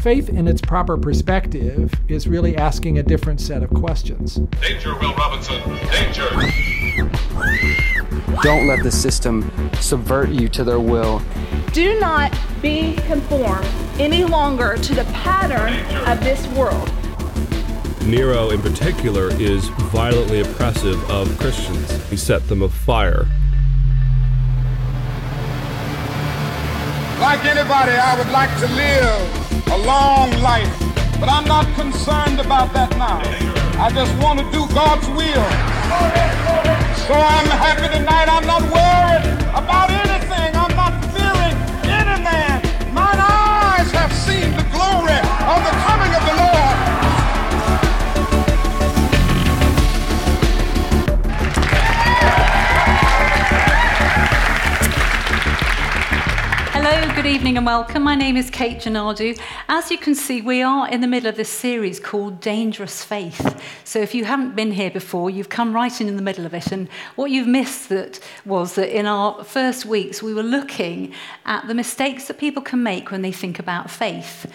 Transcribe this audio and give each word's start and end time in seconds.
Faith, 0.00 0.28
in 0.28 0.48
its 0.48 0.60
proper 0.60 0.96
perspective, 0.96 1.92
is 2.08 2.26
really 2.26 2.56
asking 2.56 2.98
a 2.98 3.02
different 3.02 3.40
set 3.40 3.62
of 3.62 3.70
questions. 3.70 4.36
Danger, 4.60 4.98
Will 4.98 5.14
Robinson! 5.14 5.60
Danger! 5.90 6.28
Don't 8.42 8.66
let 8.66 8.82
the 8.82 8.90
system 8.90 9.50
subvert 9.74 10.30
you 10.30 10.48
to 10.48 10.64
their 10.64 10.80
will. 10.80 11.22
Do 11.72 11.98
not 12.00 12.36
be 12.62 12.94
conformed 13.06 13.66
any 13.98 14.24
longer 14.24 14.76
to 14.76 14.94
the 14.94 15.04
pattern 15.04 15.74
of 16.08 16.22
this 16.24 16.46
world. 16.48 16.90
Nero, 18.06 18.50
in 18.50 18.62
particular, 18.62 19.30
is 19.40 19.68
violently 19.92 20.40
oppressive 20.40 20.98
of 21.10 21.38
Christians. 21.38 22.08
He 22.08 22.16
set 22.16 22.48
them 22.48 22.62
afire. 22.62 23.26
Like 27.20 27.44
anybody, 27.44 27.92
I 27.92 28.16
would 28.16 28.32
like 28.32 28.48
to 28.60 28.68
live 28.68 29.68
a 29.68 29.78
long 29.86 30.30
life, 30.40 30.72
but 31.20 31.28
I'm 31.28 31.44
not 31.44 31.66
concerned 31.74 32.40
about 32.40 32.72
that 32.72 32.90
now. 32.96 33.20
I 33.78 33.90
just 33.90 34.16
want 34.22 34.40
to 34.40 34.46
do 34.50 34.66
God's 34.72 35.06
will. 35.08 35.46
So 37.06 37.14
I'm 37.14 37.46
happy 37.60 37.88
tonight. 37.94 38.26
I'm 38.26 38.46
not 38.46 38.62
worried 38.62 39.38
about 39.54 39.90
anything. 39.90 40.09
Evening, 57.50 57.66
and 57.66 57.66
welcome. 57.66 58.04
My 58.04 58.14
name 58.14 58.36
is 58.36 58.48
Kate 58.48 58.78
Janadu. 58.78 59.36
As 59.68 59.90
you 59.90 59.98
can 59.98 60.14
see, 60.14 60.40
we 60.40 60.62
are 60.62 60.88
in 60.88 61.00
the 61.00 61.08
middle 61.08 61.28
of 61.28 61.34
this 61.34 61.48
series 61.48 61.98
called 61.98 62.40
Dangerous 62.40 63.02
Faith. 63.02 63.60
So, 63.82 63.98
if 63.98 64.14
you 64.14 64.24
haven't 64.24 64.54
been 64.54 64.70
here 64.70 64.92
before, 64.92 65.30
you've 65.30 65.48
come 65.48 65.72
right 65.72 66.00
in 66.00 66.06
in 66.06 66.14
the 66.14 66.22
middle 66.22 66.46
of 66.46 66.54
it. 66.54 66.70
And 66.70 66.88
what 67.16 67.32
you've 67.32 67.48
missed 67.48 67.88
that 67.88 68.20
was 68.44 68.76
that 68.76 68.96
in 68.96 69.04
our 69.04 69.42
first 69.42 69.84
weeks, 69.84 70.22
we 70.22 70.32
were 70.32 70.44
looking 70.44 71.12
at 71.44 71.66
the 71.66 71.74
mistakes 71.74 72.28
that 72.28 72.38
people 72.38 72.62
can 72.62 72.84
make 72.84 73.10
when 73.10 73.22
they 73.22 73.32
think 73.32 73.58
about 73.58 73.90
faith. 73.90 74.46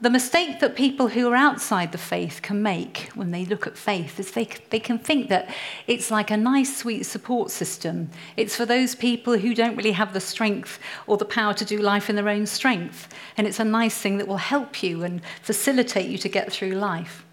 the 0.00 0.10
mistake 0.10 0.60
that 0.60 0.74
people 0.74 1.08
who 1.08 1.30
are 1.30 1.36
outside 1.36 1.92
the 1.92 1.98
faith 1.98 2.40
can 2.40 2.62
make 2.62 3.10
when 3.14 3.32
they 3.32 3.44
look 3.44 3.66
at 3.66 3.76
faith 3.76 4.18
is 4.18 4.30
they, 4.30 4.48
they 4.70 4.80
can 4.80 4.98
think 4.98 5.28
that 5.28 5.54
it's 5.86 6.10
like 6.10 6.30
a 6.30 6.36
nice, 6.38 6.74
sweet 6.74 7.04
support 7.04 7.50
system. 7.50 8.08
It's 8.36 8.56
for 8.56 8.64
those 8.64 8.94
people 8.94 9.38
who 9.38 9.54
don't 9.54 9.76
really 9.76 9.92
have 9.92 10.14
the 10.14 10.20
strength 10.20 10.78
or 11.06 11.18
the 11.18 11.26
power 11.26 11.52
to 11.52 11.64
do 11.66 11.78
life 11.78 12.08
in 12.08 12.16
their 12.16 12.30
own 12.30 12.46
strength. 12.46 13.12
And 13.36 13.46
it's 13.46 13.60
a 13.60 13.64
nice 13.64 13.98
thing 13.98 14.16
that 14.16 14.28
will 14.28 14.38
help 14.38 14.82
you 14.82 15.02
and 15.02 15.20
facilitate 15.42 16.08
you 16.08 16.16
to 16.18 16.28
get 16.30 16.50
through 16.50 16.72
life. 16.72 17.26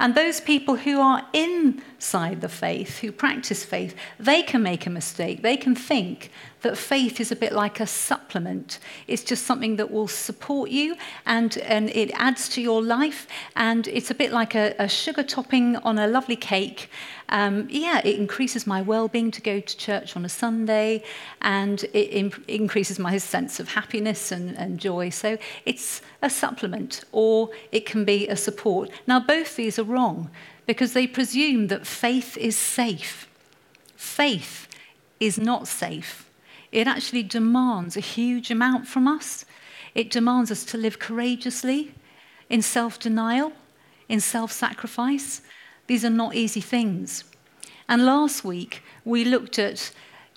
And 0.00 0.14
those 0.14 0.40
people 0.40 0.76
who 0.76 1.00
are 1.00 1.26
in 1.34 1.82
inside 2.06 2.40
the 2.40 2.48
faith, 2.48 2.98
who 3.00 3.10
practice 3.10 3.64
faith, 3.64 3.92
they 4.20 4.40
can 4.40 4.62
make 4.62 4.86
a 4.86 4.90
mistake. 4.90 5.42
They 5.42 5.56
can 5.56 5.74
think 5.74 6.30
that 6.62 6.78
faith 6.78 7.18
is 7.18 7.32
a 7.32 7.36
bit 7.36 7.52
like 7.52 7.80
a 7.80 7.86
supplement. 7.86 8.78
It's 9.08 9.24
just 9.24 9.44
something 9.44 9.74
that 9.76 9.90
will 9.90 10.06
support 10.06 10.70
you 10.70 10.94
and, 11.26 11.58
and 11.58 11.90
it 11.90 12.12
adds 12.14 12.48
to 12.50 12.62
your 12.62 12.80
life. 12.80 13.26
And 13.56 13.88
it's 13.88 14.08
a 14.12 14.14
bit 14.14 14.30
like 14.30 14.54
a, 14.54 14.74
a 14.78 14.88
sugar 14.88 15.24
topping 15.24 15.76
on 15.78 15.98
a 15.98 16.06
lovely 16.06 16.36
cake. 16.36 16.90
Um, 17.28 17.66
yeah, 17.68 18.00
it 18.04 18.20
increases 18.20 18.68
my 18.68 18.82
well 18.82 19.08
being 19.08 19.32
to 19.32 19.40
go 19.40 19.58
to 19.58 19.76
church 19.76 20.16
on 20.16 20.24
a 20.24 20.28
Sunday 20.28 21.02
and 21.42 21.82
it 21.92 22.08
imp- 22.12 22.48
increases 22.48 23.00
my 23.00 23.18
sense 23.18 23.58
of 23.58 23.70
happiness 23.70 24.30
and, 24.30 24.56
and 24.56 24.78
joy. 24.78 25.10
So 25.10 25.38
it's 25.64 26.02
a 26.22 26.30
supplement 26.30 27.02
or 27.10 27.50
it 27.72 27.84
can 27.84 28.04
be 28.04 28.28
a 28.28 28.36
support. 28.36 28.90
Now, 29.08 29.18
both 29.18 29.56
these 29.56 29.76
are 29.80 29.84
wrong 29.84 30.30
because 30.66 30.92
they 30.92 31.06
presume 31.06 31.68
that 31.68 31.86
faith 31.86 32.36
is 32.36 32.56
safe. 32.56 33.28
Faith 33.96 34.68
is 35.20 35.38
not 35.38 35.68
safe. 35.68 36.28
It 36.72 36.86
actually 36.86 37.22
demands 37.22 37.96
a 37.96 38.00
huge 38.00 38.50
amount 38.50 38.86
from 38.86 39.06
us. 39.08 39.44
It 39.94 40.10
demands 40.10 40.50
us 40.50 40.64
to 40.66 40.76
live 40.76 40.98
courageously, 40.98 41.94
in 42.50 42.62
self 42.62 42.98
denial, 42.98 43.52
in 44.08 44.20
self 44.20 44.52
sacrifice. 44.52 45.40
These 45.86 46.04
are 46.04 46.10
not 46.10 46.34
easy 46.34 46.60
things. 46.60 47.24
And 47.88 48.04
last 48.04 48.44
week, 48.44 48.82
we 49.04 49.24
looked 49.24 49.58
at 49.58 49.92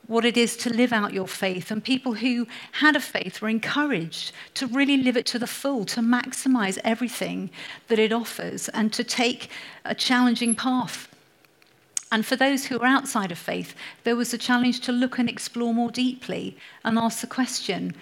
what 0.09 0.25
it 0.25 0.36
is 0.36 0.58
to 0.58 0.70
live 0.70 0.92
out 0.92 1.14
your 1.14 1.28
faith, 1.28 1.72
and 1.72 1.81
people 1.81 2.16
who 2.16 2.46
had 2.74 2.97
a 2.97 3.00
faith 3.00 3.42
were 3.42 3.47
encouraged 3.47 4.34
to 4.56 4.68
really 4.68 4.97
live 4.97 5.16
it 5.16 5.25
to 5.28 5.40
the 5.40 5.47
full, 5.47 5.86
to 5.86 6.02
maximize 6.02 6.78
everything 6.84 7.50
that 7.88 8.00
it 8.00 8.12
offers, 8.12 8.68
and 8.69 8.92
to 8.92 9.03
take 9.03 9.50
a 9.86 9.96
challenging 9.96 10.53
path 10.53 11.08
and 12.12 12.25
for 12.25 12.36
those 12.36 12.66
who 12.66 12.80
are 12.80 12.88
outside 12.88 13.31
of 13.31 13.38
faith, 13.38 13.75
there 14.03 14.16
was 14.16 14.34
a 14.34 14.38
challenge 14.38 14.80
to 14.81 14.92
look 14.92 15.19
and 15.19 15.30
explore 15.30 15.74
more 15.74 15.92
deeply 15.92 16.58
and 16.84 16.98
ask 16.98 17.22
the 17.22 17.28
question 17.28 17.94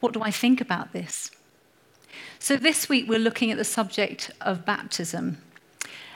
what 0.00 0.14
do 0.14 0.22
I 0.22 0.32
think 0.32 0.60
about 0.60 0.92
this? 0.92 1.30
So 2.40 2.56
this 2.56 2.88
week 2.88 3.08
we're 3.08 3.20
looking 3.20 3.52
at 3.52 3.56
the 3.56 3.64
subject 3.64 4.32
of 4.40 4.64
baptism. 4.64 5.38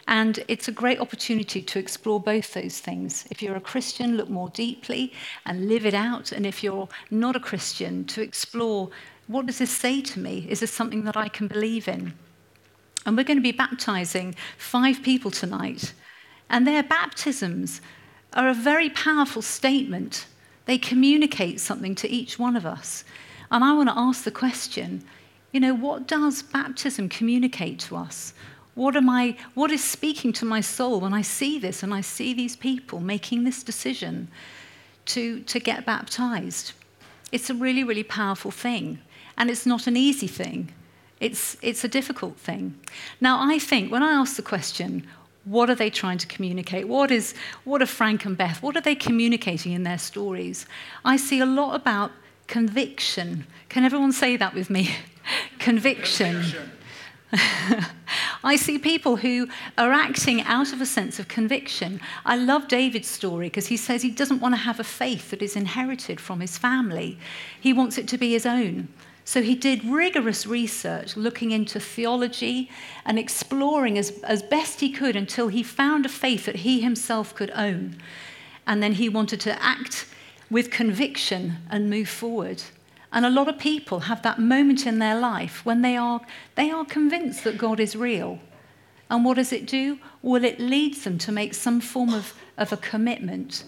And 0.09 0.45
it's 0.47 0.69
a 0.69 0.73
great 0.73 1.01
opportunity 1.01 1.61
to 1.63 1.79
explore 1.79 2.21
both 2.21 2.55
those 2.55 2.79
things. 2.79 3.27
If 3.31 3.43
you're 3.43 3.57
a 3.57 3.61
Christian, 3.61 4.17
look 4.17 4.29
more 4.29 4.51
deeply 4.51 5.13
and 5.45 5.69
live 5.69 5.85
it 5.85 5.95
out. 5.95 6.31
And 6.31 6.47
if 6.47 6.63
you're 6.63 6.89
not 7.11 7.35
a 7.35 7.41
Christian, 7.41 8.05
to 8.07 8.23
explore 8.23 8.91
what 9.27 9.47
does 9.47 9.59
this 9.59 9.71
say 9.71 10.01
to 10.03 10.21
me? 10.21 10.47
Is 10.49 10.61
this 10.61 10.73
something 10.73 11.03
that 11.05 11.17
I 11.17 11.29
can 11.29 11.49
believe 11.49 11.89
in? 11.89 12.15
And 13.05 13.17
we're 13.17 13.25
going 13.25 13.39
to 13.39 13.43
be 13.43 13.53
baptizing 13.53 14.35
five 14.57 15.03
people 15.03 15.31
tonight. 15.31 15.93
And 16.49 16.67
their 16.67 16.83
baptisms 16.83 17.81
are 18.35 18.49
a 18.49 18.55
very 18.55 18.91
powerful 18.91 19.43
statement. 19.43 20.27
They 20.67 20.79
communicate 20.79 21.61
something 21.61 21.95
to 21.97 22.09
each 22.09 22.39
one 22.39 22.57
of 22.57 22.67
us. 22.67 23.05
And 23.51 23.65
I 23.65 23.73
want 23.75 23.89
to 23.89 23.99
ask 23.99 24.25
the 24.25 24.31
question 24.31 25.05
you 25.53 25.61
know, 25.61 25.75
what 25.75 26.07
does 26.07 26.43
baptism 26.43 27.09
communicate 27.09 27.79
to 27.79 27.97
us? 27.97 28.35
What, 28.77 28.95
am 28.95 29.09
I, 29.09 29.37
what 29.55 29.71
is 29.71 29.83
speaking 29.83 30.35
to 30.35 30.45
my 30.45 30.61
soul 30.61 31.01
when 31.01 31.15
I 31.15 31.23
see 31.23 31.59
this 31.59 31.83
and 31.83 31.95
I 31.95 32.03
see 32.03 32.35
these 32.35 32.57
people 32.57 33.01
making 33.01 33.45
this 33.45 33.63
decision 33.63 34.29
to, 35.07 35.41
to 35.41 35.59
get 35.59 35.87
baptized? 35.87 36.73
It's 37.33 37.49
a 37.49 37.55
really, 37.55 37.83
really 37.83 38.03
powerful 38.03 38.51
thing. 38.51 38.99
And 39.39 39.51
it's 39.51 39.65
not 39.65 39.87
an 39.87 39.97
easy 39.97 40.27
thing, 40.27 40.73
it's, 41.21 41.57
it's 41.63 41.85
a 41.85 41.89
difficult 41.89 42.37
thing. 42.37 42.79
Now, 43.21 43.39
I 43.41 43.59
think 43.59 43.91
when 43.91 44.03
I 44.03 44.13
ask 44.13 44.37
the 44.37 44.43
question, 44.43 45.07
what 45.47 45.71
are 45.71 45.75
they 45.75 45.89
trying 45.89 46.19
to 46.19 46.27
communicate? 46.27 46.87
What, 46.87 47.11
is, 47.11 47.35
what 47.65 47.81
are 47.81 47.87
Frank 47.87 48.27
and 48.27 48.37
Beth, 48.37 48.63
what 48.63 48.77
are 48.77 48.83
they 48.83 48.95
communicating 48.95 49.73
in 49.73 49.85
their 49.85 49.99
stories? 49.99 50.67
I 51.03 51.17
see 51.17 51.41
a 51.41 51.47
lot 51.47 51.77
about 51.77 52.13
conviction. 52.47 53.47
Can 53.71 53.85
everyone 53.85 54.13
say 54.13 54.37
that 54.37 54.55
with 54.55 54.69
me? 54.69 54.95
conviction. 55.59 56.43
conviction. 56.43 56.76
I 58.45 58.57
see 58.57 58.79
people 58.79 59.17
who 59.17 59.49
are 59.77 59.93
acting 59.93 60.43
out 60.43 60.73
of 60.73 60.81
a 60.81 60.87
sense 60.87 61.19
of 61.19 61.29
conviction. 61.29 62.01
I 62.25 62.37
love 62.37 62.69
David's 62.69 63.09
story 63.09 63.47
because 63.47 63.67
he 63.67 63.77
says 63.77 64.03
he 64.03 64.11
doesn't 64.11 64.41
want 64.41 64.55
to 64.55 64.61
have 64.61 64.79
a 64.79 64.85
faith 64.85 65.31
that 65.31 65.43
is 65.43 65.57
inherited 65.57 66.21
from 66.21 66.41
his 66.41 66.57
family. 66.57 67.19
He 67.61 67.73
wants 67.73 67.99
it 67.99 68.07
to 68.09 68.19
be 68.19 68.33
his 68.33 68.47
own. 68.47 68.89
So 69.25 69.43
he 69.43 69.57
did 69.57 69.85
rigorous 69.85 70.47
research 70.47 71.17
looking 71.17 71.51
into 71.51 71.81
theology 71.81 72.71
and 73.05 73.19
exploring 73.19 73.99
as, 73.99 74.13
as 74.23 74.41
best 74.41 74.81
he 74.81 74.93
could 74.93 75.17
until 75.17 75.49
he 75.49 75.65
found 75.65 76.07
a 76.07 76.09
faith 76.09 76.47
that 76.47 76.57
he 76.57 76.81
himself 76.81 77.35
could 77.35 77.51
own. 77.51 77.97
And 78.69 78.81
then 78.81 78.93
he 78.93 79.09
wanted 79.09 79.41
to 79.41 79.61
act 79.61 80.07
with 80.49 80.71
conviction 80.71 81.57
and 81.69 81.91
move 81.91 82.09
forward. 82.09 82.63
And 83.13 83.25
a 83.25 83.31
lot 83.31 83.49
of 83.49 83.59
people 83.59 84.01
have 84.01 84.23
that 84.23 84.39
moment 84.39 84.87
in 84.87 84.99
their 84.99 85.19
life 85.19 85.65
when 85.65 85.83
they 85.83 85.97
are, 85.97 86.21
they 86.55 86.71
are 86.71 86.85
convinced 86.85 87.45
that 87.45 87.59
God 87.59 87.81
is 87.81 87.97
real. 87.97 88.41
And 89.09 89.25
what 89.25 89.35
does 89.35 89.53
it 89.53 89.67
do? 89.67 89.99
Well, 90.23 90.45
it 90.45 90.59
leads 90.59 91.05
them 91.05 91.19
to 91.19 91.33
make 91.33 91.55
some 91.55 91.81
form 91.81 92.13
of, 92.13 92.35
of 92.59 92.73
a 92.73 92.77
commitment. 92.77 93.65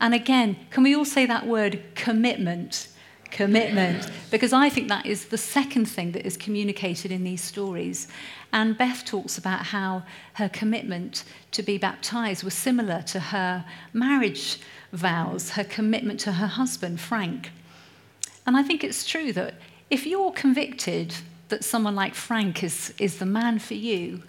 And 0.00 0.12
again, 0.12 0.56
can 0.70 0.82
we 0.82 0.94
all 0.94 1.06
say 1.06 1.24
that 1.26 1.46
word 1.46 1.82
commitment? 1.94 2.88
Commitment. 3.30 4.10
Because 4.30 4.52
I 4.52 4.68
think 4.68 4.88
that 4.88 5.06
is 5.06 5.26
the 5.26 5.38
second 5.38 5.86
thing 5.86 6.12
that 6.12 6.26
is 6.26 6.36
communicated 6.36 7.10
in 7.10 7.24
these 7.24 7.42
stories. 7.42 8.08
And 8.52 8.76
Beth 8.76 9.04
talks 9.04 9.38
about 9.38 9.66
how 9.66 10.04
her 10.34 10.48
commitment 10.48 11.24
to 11.52 11.62
be 11.62 11.78
baptized 11.78 12.44
was 12.44 12.54
similar 12.54 13.02
to 13.02 13.18
her 13.18 13.64
marriage 13.92 14.60
vows, 14.92 15.50
her 15.50 15.64
commitment 15.64 16.20
to 16.20 16.32
her 16.32 16.46
husband, 16.46 17.00
Frank. 17.00 17.50
And 18.46 18.56
I 18.56 18.62
think 18.62 18.84
it's 18.84 19.04
true 19.04 19.32
that 19.32 19.54
if 19.90 20.06
you're 20.06 20.32
convicted 20.32 21.14
that 21.48 21.64
someone 21.64 21.94
like 21.94 22.14
Frank 22.14 22.62
is, 22.62 22.94
is 22.98 23.18
the 23.18 23.26
man 23.26 23.58
for 23.58 23.74
you, 23.74 24.22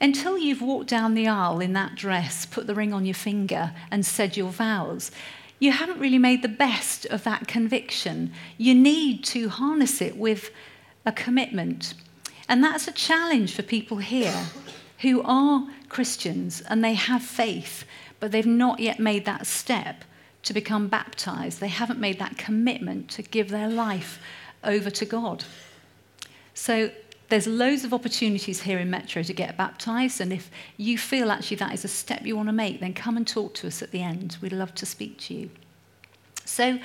until 0.00 0.36
you've 0.36 0.62
walked 0.62 0.88
down 0.88 1.14
the 1.14 1.28
aisle 1.28 1.60
in 1.60 1.72
that 1.74 1.94
dress, 1.94 2.46
put 2.46 2.66
the 2.66 2.74
ring 2.74 2.92
on 2.92 3.04
your 3.04 3.14
finger, 3.14 3.72
and 3.90 4.04
said 4.04 4.36
your 4.36 4.50
vows, 4.50 5.12
you 5.60 5.70
haven't 5.70 6.00
really 6.00 6.18
made 6.18 6.42
the 6.42 6.48
best 6.48 7.06
of 7.06 7.22
that 7.22 7.46
conviction. 7.46 8.32
You 8.58 8.74
need 8.74 9.22
to 9.26 9.48
harness 9.48 10.00
it 10.00 10.16
with 10.16 10.50
a 11.06 11.12
commitment. 11.12 11.94
And 12.48 12.64
that's 12.64 12.88
a 12.88 12.92
challenge 12.92 13.54
for 13.54 13.62
people 13.62 13.98
here 13.98 14.46
who 15.02 15.22
are 15.22 15.68
Christians 15.88 16.62
and 16.68 16.82
they 16.82 16.94
have 16.94 17.22
faith, 17.22 17.84
but 18.18 18.32
they've 18.32 18.44
not 18.44 18.80
yet 18.80 18.98
made 18.98 19.24
that 19.24 19.46
step 19.46 20.04
to 20.42 20.52
become 20.52 20.88
baptized. 20.88 21.60
They 21.60 21.68
haven't 21.68 22.00
made 22.00 22.18
that 22.18 22.36
commitment 22.38 23.08
to 23.10 23.22
give 23.22 23.48
their 23.48 23.68
life 23.68 24.20
over 24.64 24.90
to 24.90 25.04
God. 25.04 25.44
So 26.54 26.90
there's 27.28 27.46
loads 27.46 27.84
of 27.84 27.94
opportunities 27.94 28.60
here 28.60 28.78
in 28.78 28.90
Metro 28.90 29.22
to 29.22 29.32
get 29.32 29.56
baptized, 29.56 30.20
and 30.20 30.32
if 30.32 30.50
you 30.76 30.98
feel 30.98 31.30
actually 31.30 31.56
that 31.58 31.72
is 31.72 31.84
a 31.84 31.88
step 31.88 32.26
you 32.26 32.36
want 32.36 32.48
to 32.48 32.52
make, 32.52 32.80
then 32.80 32.92
come 32.92 33.16
and 33.16 33.26
talk 33.26 33.54
to 33.54 33.66
us 33.66 33.82
at 33.82 33.90
the 33.90 34.02
end. 34.02 34.36
We'd 34.42 34.52
love 34.52 34.74
to 34.76 34.86
speak 34.86 35.18
to 35.20 35.34
you. 35.34 35.50
So, 36.44 36.78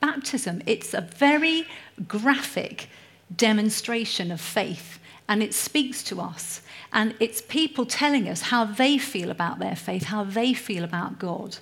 baptism, 0.00 0.62
it's 0.66 0.92
a 0.92 1.00
very 1.00 1.66
graphic 2.06 2.88
demonstration 3.34 4.30
of 4.30 4.40
faith, 4.40 4.98
and 5.26 5.42
it 5.42 5.54
speaks 5.54 6.02
to 6.04 6.20
us. 6.20 6.60
And 6.92 7.14
it's 7.18 7.40
people 7.40 7.86
telling 7.86 8.28
us 8.28 8.42
how 8.42 8.66
they 8.66 8.98
feel 8.98 9.30
about 9.30 9.58
their 9.58 9.74
faith, 9.74 10.04
how 10.04 10.24
they 10.24 10.52
feel 10.52 10.84
about 10.84 11.18
God 11.18 11.56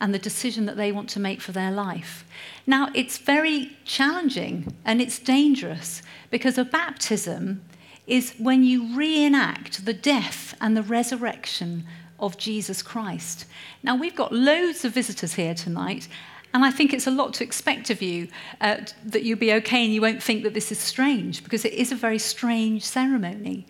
and 0.00 0.12
the 0.12 0.18
decision 0.18 0.66
that 0.66 0.76
they 0.76 0.92
want 0.92 1.08
to 1.10 1.20
make 1.20 1.40
for 1.40 1.52
their 1.52 1.70
life. 1.70 2.24
Now, 2.66 2.90
it's 2.94 3.18
very 3.18 3.76
challenging 3.84 4.74
and 4.84 5.00
it's 5.00 5.18
dangerous 5.18 6.02
because 6.30 6.58
a 6.58 6.64
baptism 6.64 7.62
is 8.06 8.34
when 8.38 8.64
you 8.64 8.96
reenact 8.96 9.84
the 9.84 9.94
death 9.94 10.54
and 10.60 10.76
the 10.76 10.82
resurrection 10.82 11.84
of 12.18 12.38
Jesus 12.38 12.82
Christ. 12.82 13.46
Now, 13.82 13.96
we've 13.96 14.16
got 14.16 14.32
loads 14.32 14.84
of 14.84 14.92
visitors 14.92 15.34
here 15.34 15.54
tonight, 15.54 16.08
and 16.52 16.64
I 16.64 16.70
think 16.70 16.92
it's 16.92 17.06
a 17.06 17.10
lot 17.10 17.34
to 17.34 17.44
expect 17.44 17.90
of 17.90 18.00
you 18.00 18.28
uh, 18.60 18.78
that 19.06 19.24
you'll 19.24 19.38
be 19.38 19.52
okay 19.54 19.84
and 19.84 19.92
you 19.92 20.00
won't 20.00 20.22
think 20.22 20.44
that 20.44 20.54
this 20.54 20.70
is 20.70 20.78
strange 20.78 21.42
because 21.42 21.64
it 21.64 21.72
is 21.72 21.90
a 21.90 21.96
very 21.96 22.18
strange 22.18 22.84
ceremony 22.84 23.66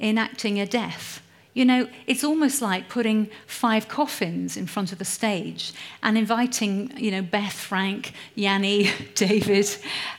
enacting 0.00 0.58
a 0.58 0.66
death. 0.66 1.22
You 1.58 1.64
know, 1.64 1.88
it's 2.06 2.22
almost 2.22 2.62
like 2.62 2.88
putting 2.88 3.28
five 3.48 3.88
coffins 3.88 4.56
in 4.56 4.68
front 4.68 4.92
of 4.92 4.98
the 4.98 5.04
stage 5.04 5.72
and 6.04 6.16
inviting, 6.16 6.96
you 6.96 7.10
know, 7.10 7.20
Beth, 7.20 7.52
Frank, 7.52 8.12
Yanni, 8.36 8.92
David, 9.16 9.68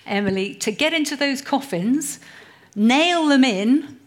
Emily 0.06 0.54
to 0.56 0.70
get 0.70 0.92
into 0.92 1.16
those 1.16 1.42
coffins, 1.42 2.20
nail 2.76 3.30
them 3.30 3.46
in, 3.46 4.00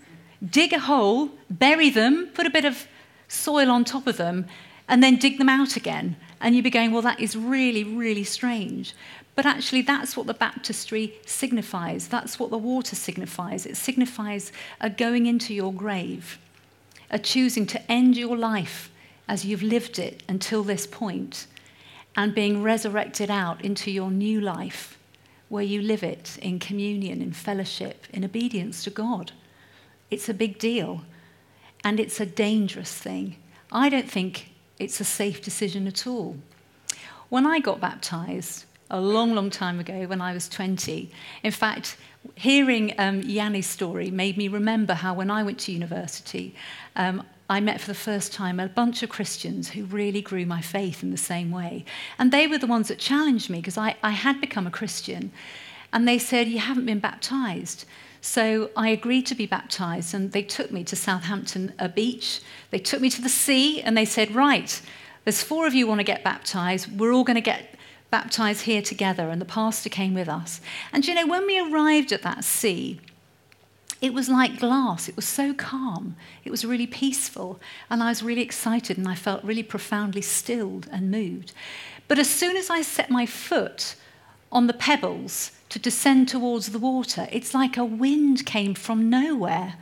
dig 0.44 0.74
a 0.74 0.78
hole, 0.78 1.30
bury 1.48 1.88
them, 1.88 2.26
put 2.34 2.46
a 2.46 2.50
bit 2.50 2.66
of 2.66 2.86
soil 3.28 3.70
on 3.70 3.86
top 3.86 4.06
of 4.06 4.18
them, 4.18 4.44
and 4.86 5.02
then 5.02 5.16
dig 5.16 5.38
them 5.38 5.48
out 5.48 5.74
again. 5.74 6.16
And 6.38 6.54
you'd 6.54 6.64
be 6.64 6.68
going, 6.68 6.92
well, 6.92 7.00
that 7.00 7.18
is 7.18 7.34
really, 7.34 7.82
really 7.82 8.24
strange. 8.24 8.92
But 9.36 9.46
actually, 9.46 9.80
that's 9.80 10.18
what 10.18 10.26
the 10.26 10.34
baptistry 10.34 11.14
signifies. 11.24 12.08
That's 12.08 12.38
what 12.38 12.50
the 12.50 12.58
water 12.58 12.94
signifies. 12.94 13.64
It 13.64 13.78
signifies 13.78 14.52
a 14.82 14.90
going 14.90 15.24
into 15.24 15.54
your 15.54 15.72
grave 15.72 16.38
are 17.12 17.18
choosing 17.18 17.66
to 17.66 17.92
end 17.92 18.16
your 18.16 18.36
life 18.36 18.90
as 19.28 19.44
you've 19.44 19.62
lived 19.62 19.98
it 19.98 20.22
until 20.28 20.62
this 20.62 20.86
point 20.86 21.46
and 22.16 22.34
being 22.34 22.62
resurrected 22.62 23.30
out 23.30 23.64
into 23.64 23.90
your 23.90 24.10
new 24.10 24.40
life 24.40 24.98
where 25.48 25.62
you 25.62 25.82
live 25.82 26.02
it 26.02 26.38
in 26.40 26.58
communion, 26.58 27.20
in 27.20 27.32
fellowship, 27.32 28.06
in 28.12 28.24
obedience 28.24 28.82
to 28.84 28.90
God. 28.90 29.32
It's 30.10 30.28
a 30.28 30.34
big 30.34 30.58
deal 30.58 31.02
and 31.84 32.00
it's 32.00 32.20
a 32.20 32.26
dangerous 32.26 32.92
thing. 32.92 33.36
I 33.70 33.88
don't 33.88 34.10
think 34.10 34.50
it's 34.78 35.00
a 35.00 35.04
safe 35.04 35.42
decision 35.42 35.86
at 35.86 36.06
all. 36.06 36.36
When 37.28 37.46
I 37.46 37.60
got 37.60 37.80
baptized, 37.80 38.64
a 38.92 39.00
long, 39.00 39.34
long 39.34 39.50
time 39.50 39.80
ago 39.80 40.06
when 40.06 40.20
I 40.20 40.32
was 40.32 40.48
20. 40.48 41.10
In 41.42 41.50
fact, 41.50 41.96
hearing 42.36 42.94
um, 42.98 43.22
Yanni's 43.22 43.66
story 43.66 44.10
made 44.10 44.36
me 44.36 44.46
remember 44.46 44.94
how 44.94 45.14
when 45.14 45.30
I 45.30 45.42
went 45.42 45.58
to 45.60 45.72
university, 45.72 46.54
um, 46.94 47.24
I 47.48 47.60
met 47.60 47.80
for 47.80 47.88
the 47.88 47.94
first 47.94 48.32
time 48.32 48.60
a 48.60 48.68
bunch 48.68 49.02
of 49.02 49.08
Christians 49.08 49.70
who 49.70 49.84
really 49.84 50.22
grew 50.22 50.46
my 50.46 50.60
faith 50.60 51.02
in 51.02 51.10
the 51.10 51.16
same 51.16 51.50
way. 51.50 51.84
And 52.18 52.30
they 52.30 52.46
were 52.46 52.58
the 52.58 52.66
ones 52.66 52.88
that 52.88 52.98
challenged 52.98 53.50
me 53.50 53.58
because 53.58 53.78
I, 53.78 53.96
I 54.02 54.10
had 54.10 54.40
become 54.40 54.66
a 54.66 54.70
Christian. 54.70 55.32
And 55.92 56.06
they 56.06 56.18
said, 56.18 56.48
You 56.48 56.58
haven't 56.58 56.86
been 56.86 57.00
baptized. 57.00 57.84
So 58.20 58.70
I 58.76 58.88
agreed 58.90 59.26
to 59.26 59.34
be 59.34 59.46
baptized, 59.46 60.14
and 60.14 60.30
they 60.30 60.44
took 60.44 60.70
me 60.70 60.84
to 60.84 60.94
Southampton 60.94 61.72
a 61.78 61.88
beach. 61.88 62.40
They 62.70 62.78
took 62.78 63.00
me 63.00 63.10
to 63.10 63.20
the 63.20 63.28
sea, 63.28 63.82
and 63.82 63.96
they 63.96 64.04
said, 64.04 64.34
Right, 64.34 64.80
there's 65.24 65.42
four 65.42 65.66
of 65.66 65.74
you 65.74 65.86
want 65.86 65.98
to 65.98 66.04
get 66.04 66.22
baptized. 66.22 66.98
We're 66.98 67.12
all 67.12 67.24
going 67.24 67.34
to 67.34 67.40
get 67.40 67.74
baptized 68.12 68.62
here 68.62 68.82
together, 68.82 69.30
and 69.30 69.40
the 69.40 69.46
pastor 69.46 69.88
came 69.88 70.14
with 70.14 70.28
us. 70.28 70.60
And 70.92 71.04
you 71.04 71.14
know, 71.14 71.26
when 71.26 71.46
we 71.46 71.58
arrived 71.58 72.12
at 72.12 72.22
that 72.22 72.44
sea, 72.44 73.00
it 74.02 74.12
was 74.12 74.28
like 74.28 74.58
glass. 74.58 75.08
It 75.08 75.16
was 75.16 75.24
so 75.24 75.54
calm. 75.54 76.16
It 76.44 76.50
was 76.50 76.64
really 76.64 76.88
peaceful. 76.88 77.60
And 77.88 78.02
I 78.02 78.08
was 78.08 78.22
really 78.22 78.42
excited 78.42 78.98
and 78.98 79.08
I 79.08 79.14
felt 79.14 79.44
really 79.44 79.62
profoundly 79.62 80.22
stilled 80.22 80.88
and 80.90 81.10
moved. 81.10 81.52
But 82.08 82.18
as 82.18 82.28
soon 82.28 82.56
as 82.56 82.68
I 82.68 82.82
set 82.82 83.10
my 83.10 83.26
foot 83.26 83.94
on 84.50 84.66
the 84.66 84.74
pebbles 84.74 85.52
to 85.68 85.78
descend 85.78 86.28
towards 86.28 86.70
the 86.70 86.80
water, 86.80 87.28
it's 87.30 87.54
like 87.54 87.76
a 87.76 87.84
wind 87.84 88.44
came 88.44 88.74
from 88.74 89.08
nowhere. 89.08 89.74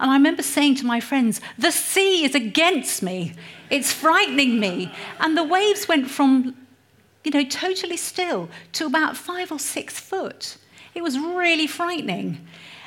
And 0.00 0.10
I 0.10 0.14
remember 0.14 0.42
saying 0.42 0.76
to 0.76 0.86
my 0.86 0.98
friends, 0.98 1.40
The 1.58 1.70
sea 1.70 2.24
is 2.24 2.34
against 2.34 3.02
me. 3.02 3.34
It's 3.68 3.92
frightening 3.92 4.58
me. 4.58 4.90
And 5.20 5.36
the 5.36 5.44
waves 5.44 5.86
went 5.86 6.08
from 6.10 6.56
you 7.28 7.42
know, 7.42 7.46
totally 7.46 7.98
still 7.98 8.48
to 8.72 8.86
about 8.86 9.14
five 9.14 9.52
or 9.52 9.58
six 9.58 10.00
foot. 10.00 10.56
It 10.94 11.02
was 11.02 11.18
really 11.18 11.66
frightening. 11.66 12.46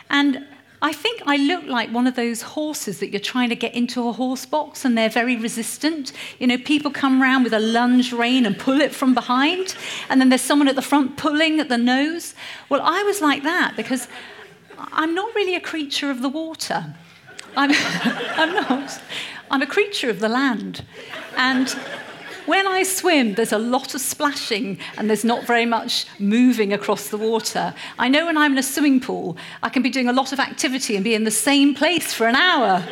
And 0.09 0.47
I 0.81 0.93
think 0.93 1.21
I 1.27 1.37
looked 1.37 1.67
like 1.67 1.91
one 1.91 2.07
of 2.07 2.15
those 2.15 2.41
horses 2.41 2.99
that 3.01 3.11
you're 3.11 3.19
trying 3.19 3.49
to 3.49 3.55
get 3.55 3.75
into 3.75 4.07
a 4.09 4.11
horse 4.11 4.47
box 4.47 4.83
and 4.83 4.97
they're 4.97 5.09
very 5.09 5.35
resistant. 5.35 6.11
You 6.39 6.47
know, 6.47 6.57
people 6.57 6.89
come 6.89 7.21
around 7.21 7.43
with 7.43 7.53
a 7.53 7.59
lunge 7.59 8.11
rein 8.13 8.47
and 8.47 8.57
pull 8.57 8.81
it 8.81 8.95
from 8.95 9.13
behind, 9.13 9.75
and 10.09 10.19
then 10.19 10.29
there's 10.29 10.41
someone 10.41 10.67
at 10.67 10.75
the 10.75 10.81
front 10.81 11.17
pulling 11.17 11.59
at 11.59 11.69
the 11.69 11.77
nose. 11.77 12.33
Well, 12.67 12.81
I 12.83 13.03
was 13.03 13.21
like 13.21 13.43
that 13.43 13.75
because 13.75 14.07
I'm 14.75 15.13
not 15.13 15.35
really 15.35 15.53
a 15.53 15.61
creature 15.61 16.09
of 16.09 16.23
the 16.23 16.29
water. 16.29 16.95
I'm, 17.55 17.69
I'm 17.75 18.53
not. 18.55 19.01
I'm 19.51 19.61
a 19.61 19.67
creature 19.67 20.09
of 20.09 20.19
the 20.19 20.29
land. 20.29 20.83
And 21.37 21.77
when 22.51 22.67
I 22.67 22.83
swim, 22.83 23.35
there's 23.35 23.53
a 23.53 23.57
lot 23.57 23.95
of 23.95 24.01
splashing 24.01 24.77
and 24.97 25.09
there's 25.09 25.23
not 25.23 25.47
very 25.47 25.65
much 25.65 26.05
moving 26.19 26.73
across 26.73 27.07
the 27.07 27.17
water. 27.17 27.73
I 27.97 28.09
know 28.09 28.25
when 28.25 28.37
I'm 28.37 28.51
in 28.51 28.57
a 28.57 28.63
swimming 28.63 28.99
pool, 28.99 29.37
I 29.63 29.69
can 29.69 29.81
be 29.81 29.89
doing 29.89 30.09
a 30.09 30.11
lot 30.11 30.33
of 30.33 30.39
activity 30.41 30.97
and 30.97 31.03
be 31.05 31.15
in 31.15 31.23
the 31.23 31.31
same 31.31 31.73
place 31.73 32.13
for 32.13 32.27
an 32.27 32.35
hour. 32.35 32.85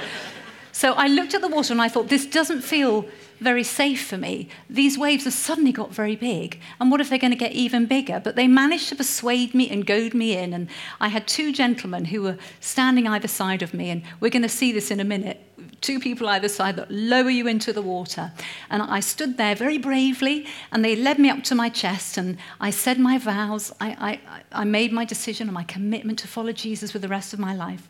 So 0.71 0.93
I 0.93 1.07
looked 1.07 1.33
at 1.33 1.41
the 1.41 1.49
water 1.49 1.73
and 1.73 1.81
I 1.81 1.89
thought, 1.89 2.07
this 2.07 2.25
doesn't 2.25 2.61
feel 2.61 3.05
very 3.41 3.65
safe 3.65 4.07
for 4.07 4.17
me. 4.17 4.47
These 4.69 4.97
waves 4.97 5.25
have 5.25 5.33
suddenly 5.33 5.73
got 5.73 5.93
very 5.93 6.15
big. 6.15 6.61
And 6.79 6.89
what 6.89 7.01
if 7.01 7.09
they're 7.09 7.19
going 7.19 7.33
to 7.33 7.45
get 7.45 7.51
even 7.51 7.85
bigger? 7.85 8.21
But 8.23 8.37
they 8.37 8.47
managed 8.47 8.87
to 8.89 8.95
persuade 8.95 9.53
me 9.53 9.69
and 9.69 9.85
goad 9.85 10.13
me 10.13 10.37
in. 10.37 10.53
And 10.53 10.69
I 11.01 11.09
had 11.09 11.27
two 11.27 11.51
gentlemen 11.51 12.05
who 12.05 12.21
were 12.21 12.37
standing 12.61 13.09
either 13.09 13.27
side 13.27 13.61
of 13.61 13.73
me. 13.73 13.89
And 13.89 14.03
we're 14.21 14.31
going 14.31 14.41
to 14.43 14.47
see 14.47 14.71
this 14.71 14.89
in 14.89 15.01
a 15.01 15.03
minute. 15.03 15.48
Two 15.81 15.99
people 15.99 16.27
either 16.27 16.49
side 16.49 16.75
that 16.75 16.91
lower 16.91 17.29
you 17.29 17.47
into 17.47 17.71
the 17.71 17.81
water. 17.81 18.31
And 18.69 18.81
I 18.81 18.99
stood 18.99 19.37
there 19.37 19.55
very 19.55 19.77
bravely, 19.77 20.45
and 20.71 20.83
they 20.83 20.95
led 20.95 21.19
me 21.19 21.29
up 21.29 21.43
to 21.45 21.55
my 21.55 21.69
chest, 21.69 22.17
and 22.17 22.37
I 22.59 22.69
said 22.69 22.99
my 22.99 23.17
vows. 23.17 23.71
I, 23.79 24.19
I, 24.31 24.61
I 24.61 24.63
made 24.65 24.91
my 24.91 25.05
decision 25.05 25.47
and 25.47 25.53
my 25.53 25.63
commitment 25.63 26.19
to 26.19 26.27
follow 26.27 26.51
Jesus 26.51 26.91
with 26.91 27.01
the 27.01 27.07
rest 27.07 27.33
of 27.33 27.39
my 27.39 27.55
life. 27.55 27.87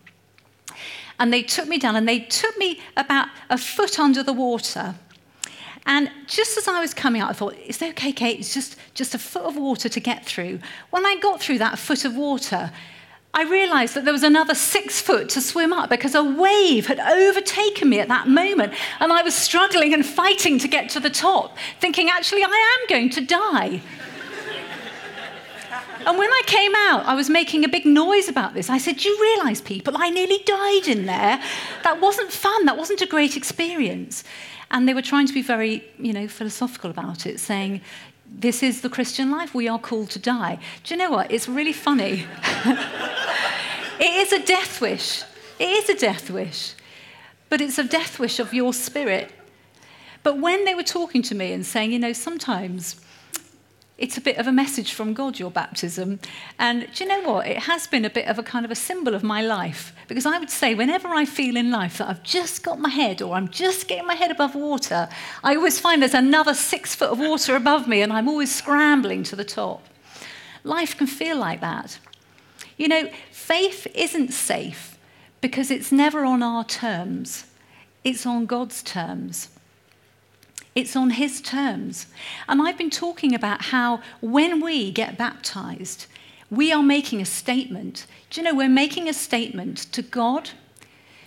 And 1.19 1.34
they 1.34 1.41
took 1.41 1.67
me 1.67 1.79
down, 1.79 1.96
and 1.96 2.08
they 2.08 2.19
took 2.19 2.58
me 2.58 2.79
about 2.96 3.27
a 3.50 3.58
foot 3.58 4.00
under 4.00 4.22
the 4.22 4.34
water. 4.34 4.96
And 5.86 6.12
just 6.27 6.58
as 6.58 6.67
I 6.67 6.79
was 6.79 6.93
coming 6.93 7.22
out, 7.22 7.31
I 7.31 7.34
thought, 7.34 7.55
it's 7.58 7.81
okay, 7.81 8.12
Kate, 8.12 8.39
it's 8.39 8.53
just, 8.53 8.75
just 8.93 9.15
a 9.15 9.19
foot 9.19 9.43
of 9.43 9.58
water 9.58 9.89
to 9.89 10.00
get 10.00 10.25
through. 10.25 10.60
When 10.91 11.05
I 11.05 11.15
got 11.15 11.41
through 11.41 11.58
that 11.58 11.79
foot 11.79 12.05
of 12.05 12.15
water, 12.15 12.72
I 13.33 13.43
realized 13.43 13.93
that 13.93 14.05
there 14.05 14.13
was 14.13 14.24
another 14.24 14.55
six 14.55 15.00
foot 15.00 15.29
to 15.29 15.41
swim 15.41 15.71
up 15.71 15.89
because 15.89 16.15
a 16.15 16.24
wave 16.24 16.88
had 16.88 17.00
overtaken 17.00 17.88
me 17.89 18.00
at 18.00 18.07
that 18.07 18.27
moment. 18.27 18.74
And 19.00 19.13
I 19.13 19.21
was 19.21 19.36
struggling 19.36 19.93
and 19.93 20.05
fighting 20.05 20.57
to 20.59 20.67
get 20.67 20.89
to 20.91 21.00
the 21.00 21.09
top, 21.09 21.57
thinking, 21.79 22.09
actually, 22.09 22.43
I 22.43 22.79
am 22.79 22.88
going 22.89 23.09
to 23.12 23.21
die. 23.21 23.81
and 26.05 26.17
when 26.17 26.29
I 26.29 26.41
came 26.48 26.74
out, 26.75 27.05
I 27.05 27.13
was 27.13 27.29
making 27.29 27.63
a 27.63 27.69
big 27.69 27.86
noise 27.86 28.27
about 28.27 28.55
this. 28.55 28.69
I 28.69 28.79
said, 28.79 28.98
Do 28.98 29.07
you 29.07 29.21
realize, 29.21 29.62
people, 29.62 29.93
I 29.95 30.09
nearly 30.09 30.39
died 30.45 30.88
in 30.88 31.05
there? 31.05 31.41
That 31.83 32.01
wasn't 32.01 32.31
fun. 32.31 32.65
That 32.65 32.77
wasn't 32.77 33.01
a 33.01 33.07
great 33.07 33.38
experience. 33.38 34.24
And 34.71 34.88
they 34.88 34.93
were 34.93 35.01
trying 35.01 35.27
to 35.27 35.33
be 35.33 35.41
very, 35.41 35.83
you 36.00 36.13
know, 36.13 36.27
philosophical 36.27 36.89
about 36.89 37.25
it, 37.25 37.39
saying, 37.39 37.81
this 38.31 38.63
is 38.63 38.81
the 38.81 38.89
Christian 38.89 39.31
life. 39.31 39.53
We 39.53 39.67
are 39.67 39.79
called 39.79 40.09
to 40.12 40.19
die. 40.19 40.59
Do 40.83 40.93
you 40.93 40.98
know 40.98 41.12
what? 41.12 41.31
It's 41.31 41.48
really 41.48 41.74
funny. 41.74 42.25
it 44.00 44.01
is 44.01 44.31
a 44.31 44.45
death 44.45 44.79
wish. 44.79 45.24
It 45.59 45.69
is 45.69 45.89
a 45.89 45.95
death 45.95 46.29
wish. 46.29 46.74
But 47.50 47.62
it's 47.62 47.77
a 47.77 47.83
death 47.83 48.19
wish 48.19 48.39
of 48.39 48.53
your 48.53 48.74
spirit. 48.74 49.31
But 50.24 50.39
when 50.39 50.65
they 50.65 50.75
were 50.75 50.83
talking 50.83 51.21
to 51.24 51.36
me 51.36 51.51
and 51.53 51.65
saying, 51.65 51.91
you 51.91 52.00
know, 52.00 52.13
sometimes 52.13 53.01
it's 54.00 54.15
a 54.15 54.22
bit 54.22 54.38
of 54.38 54.48
a 54.48 54.51
message 54.51 54.94
from 54.94 55.13
God, 55.13 55.39
your 55.39 55.51
baptism. 55.51 56.20
And 56.58 56.88
do 56.94 57.03
you 57.03 57.10
know 57.10 57.29
what? 57.29 57.46
It 57.46 57.58
has 57.58 57.86
been 57.86 58.06
a 58.06 58.10
bit 58.10 58.27
of 58.27 58.39
a 58.39 58.44
kind 58.44 58.63
of 58.63 58.72
a 58.72 58.75
symbol 58.75 59.13
of 59.13 59.24
my 59.24 59.41
life. 59.41 59.94
Because 60.08 60.25
I 60.25 60.39
would 60.39 60.50
say, 60.50 60.74
whenever 60.74 61.10
I 61.10 61.25
feel 61.25 61.58
in 61.58 61.70
life 61.70 61.98
that 61.98 62.08
I've 62.08 62.24
just 62.24 62.63
got 62.63 62.79
my 62.79 62.88
head 62.88 63.22
or 63.22 63.36
I'm 63.36 63.50
just 63.50 63.89
getting 63.89 64.08
my 64.08 64.15
head 64.15 64.32
above 64.32 64.56
water, 64.56 65.10
I 65.44 65.56
always 65.56 65.82
find 65.82 66.01
there's 66.01 66.13
another 66.13 66.53
six 66.53 66.96
foot 66.96 67.10
of 67.10 67.20
water 67.20 67.58
above 67.58 67.89
me 67.89 68.01
and 68.01 68.13
I'm 68.13 68.29
always 68.29 68.56
scrambling 68.56 69.24
to 69.24 69.36
the 69.36 69.44
top. 69.44 69.86
Life 70.63 70.98
can 70.98 71.08
feel 71.08 71.38
like 71.38 71.60
that. 71.60 72.00
You 72.77 72.88
know, 72.88 73.10
faith 73.32 73.86
isn't 73.94 74.32
safe 74.32 74.98
because 75.41 75.70
it's 75.70 75.91
never 75.91 76.24
on 76.24 76.41
our 76.41 76.63
terms, 76.63 77.48
it's 78.06 78.25
on 78.25 78.46
God's 78.46 78.82
terms. 78.82 79.50
It's 80.79 80.95
on 80.95 81.09
his 81.09 81.41
terms. 81.41 82.07
And 82.48 82.62
I've 82.62 82.77
been 82.77 82.89
talking 82.89 83.36
about 83.36 83.63
how 83.63 84.01
when 84.21 84.62
we 84.62 84.91
get 84.91 85.17
baptized, 85.17 86.05
we 86.50 86.71
are 86.71 86.81
making 86.81 87.21
a 87.21 87.25
statement. 87.25 88.07
Do 88.29 88.39
you 88.39 88.45
know, 88.45 88.55
we're 88.55 88.69
making 88.69 89.09
a 89.09 89.13
statement 89.13 89.77
to 89.91 90.01
God, 90.01 90.51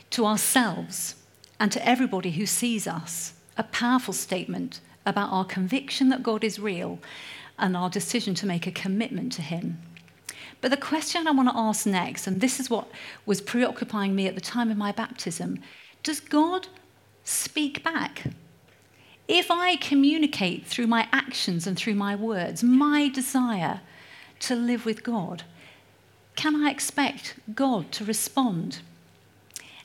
to 0.08 0.24
ourselves, 0.24 1.16
and 1.60 1.70
to 1.70 1.86
everybody 1.86 2.30
who 2.30 2.46
sees 2.46 2.86
us. 2.86 3.34
A 3.58 3.64
powerful 3.64 4.14
statement 4.14 4.80
about 5.04 5.30
our 5.30 5.44
conviction 5.44 6.08
that 6.08 6.22
God 6.22 6.44
is 6.44 6.58
real 6.58 6.98
and 7.58 7.76
our 7.76 7.90
decision 7.90 8.34
to 8.36 8.46
make 8.46 8.66
a 8.66 8.72
commitment 8.72 9.32
to 9.34 9.42
him. 9.42 9.82
But 10.62 10.70
the 10.70 10.78
question 10.78 11.26
I 11.26 11.32
want 11.32 11.50
to 11.50 11.56
ask 11.56 11.84
next, 11.84 12.26
and 12.26 12.40
this 12.40 12.58
is 12.58 12.70
what 12.70 12.88
was 13.26 13.42
preoccupying 13.42 14.14
me 14.14 14.26
at 14.26 14.34
the 14.34 14.40
time 14.40 14.70
of 14.70 14.78
my 14.78 14.92
baptism 14.92 15.58
does 16.02 16.20
God 16.20 16.68
speak 17.22 17.84
back? 17.84 18.24
If 19.32 19.50
I 19.50 19.76
communicate 19.76 20.66
through 20.66 20.88
my 20.88 21.08
actions 21.10 21.66
and 21.66 21.74
through 21.74 21.94
my 21.94 22.14
words 22.14 22.62
my 22.62 23.08
desire 23.08 23.80
to 24.40 24.54
live 24.54 24.84
with 24.84 25.02
God, 25.02 25.42
can 26.36 26.54
I 26.54 26.70
expect 26.70 27.36
God 27.54 27.90
to 27.92 28.04
respond? 28.04 28.80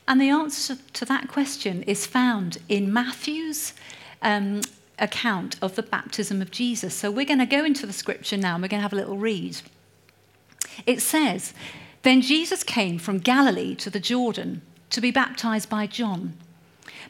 And 0.06 0.20
the 0.20 0.28
answer 0.28 0.76
to 0.92 1.04
that 1.06 1.28
question 1.28 1.82
is 1.84 2.06
found 2.06 2.58
in 2.68 2.92
Matthew's 2.92 3.72
um, 4.20 4.60
account 4.98 5.56
of 5.62 5.76
the 5.76 5.82
baptism 5.82 6.42
of 6.42 6.50
Jesus. 6.50 6.94
So 6.94 7.10
we're 7.10 7.24
going 7.24 7.38
to 7.38 7.46
go 7.46 7.64
into 7.64 7.86
the 7.86 7.92
scripture 7.94 8.36
now 8.36 8.54
and 8.54 8.62
we're 8.62 8.68
going 8.68 8.80
to 8.80 8.82
have 8.82 8.92
a 8.92 8.96
little 8.96 9.16
read. 9.16 9.56
It 10.84 11.00
says, 11.00 11.54
Then 12.02 12.20
Jesus 12.20 12.62
came 12.62 12.98
from 12.98 13.18
Galilee 13.18 13.74
to 13.76 13.88
the 13.88 14.00
Jordan 14.00 14.60
to 14.90 15.00
be 15.00 15.10
baptized 15.10 15.70
by 15.70 15.86
John. 15.86 16.34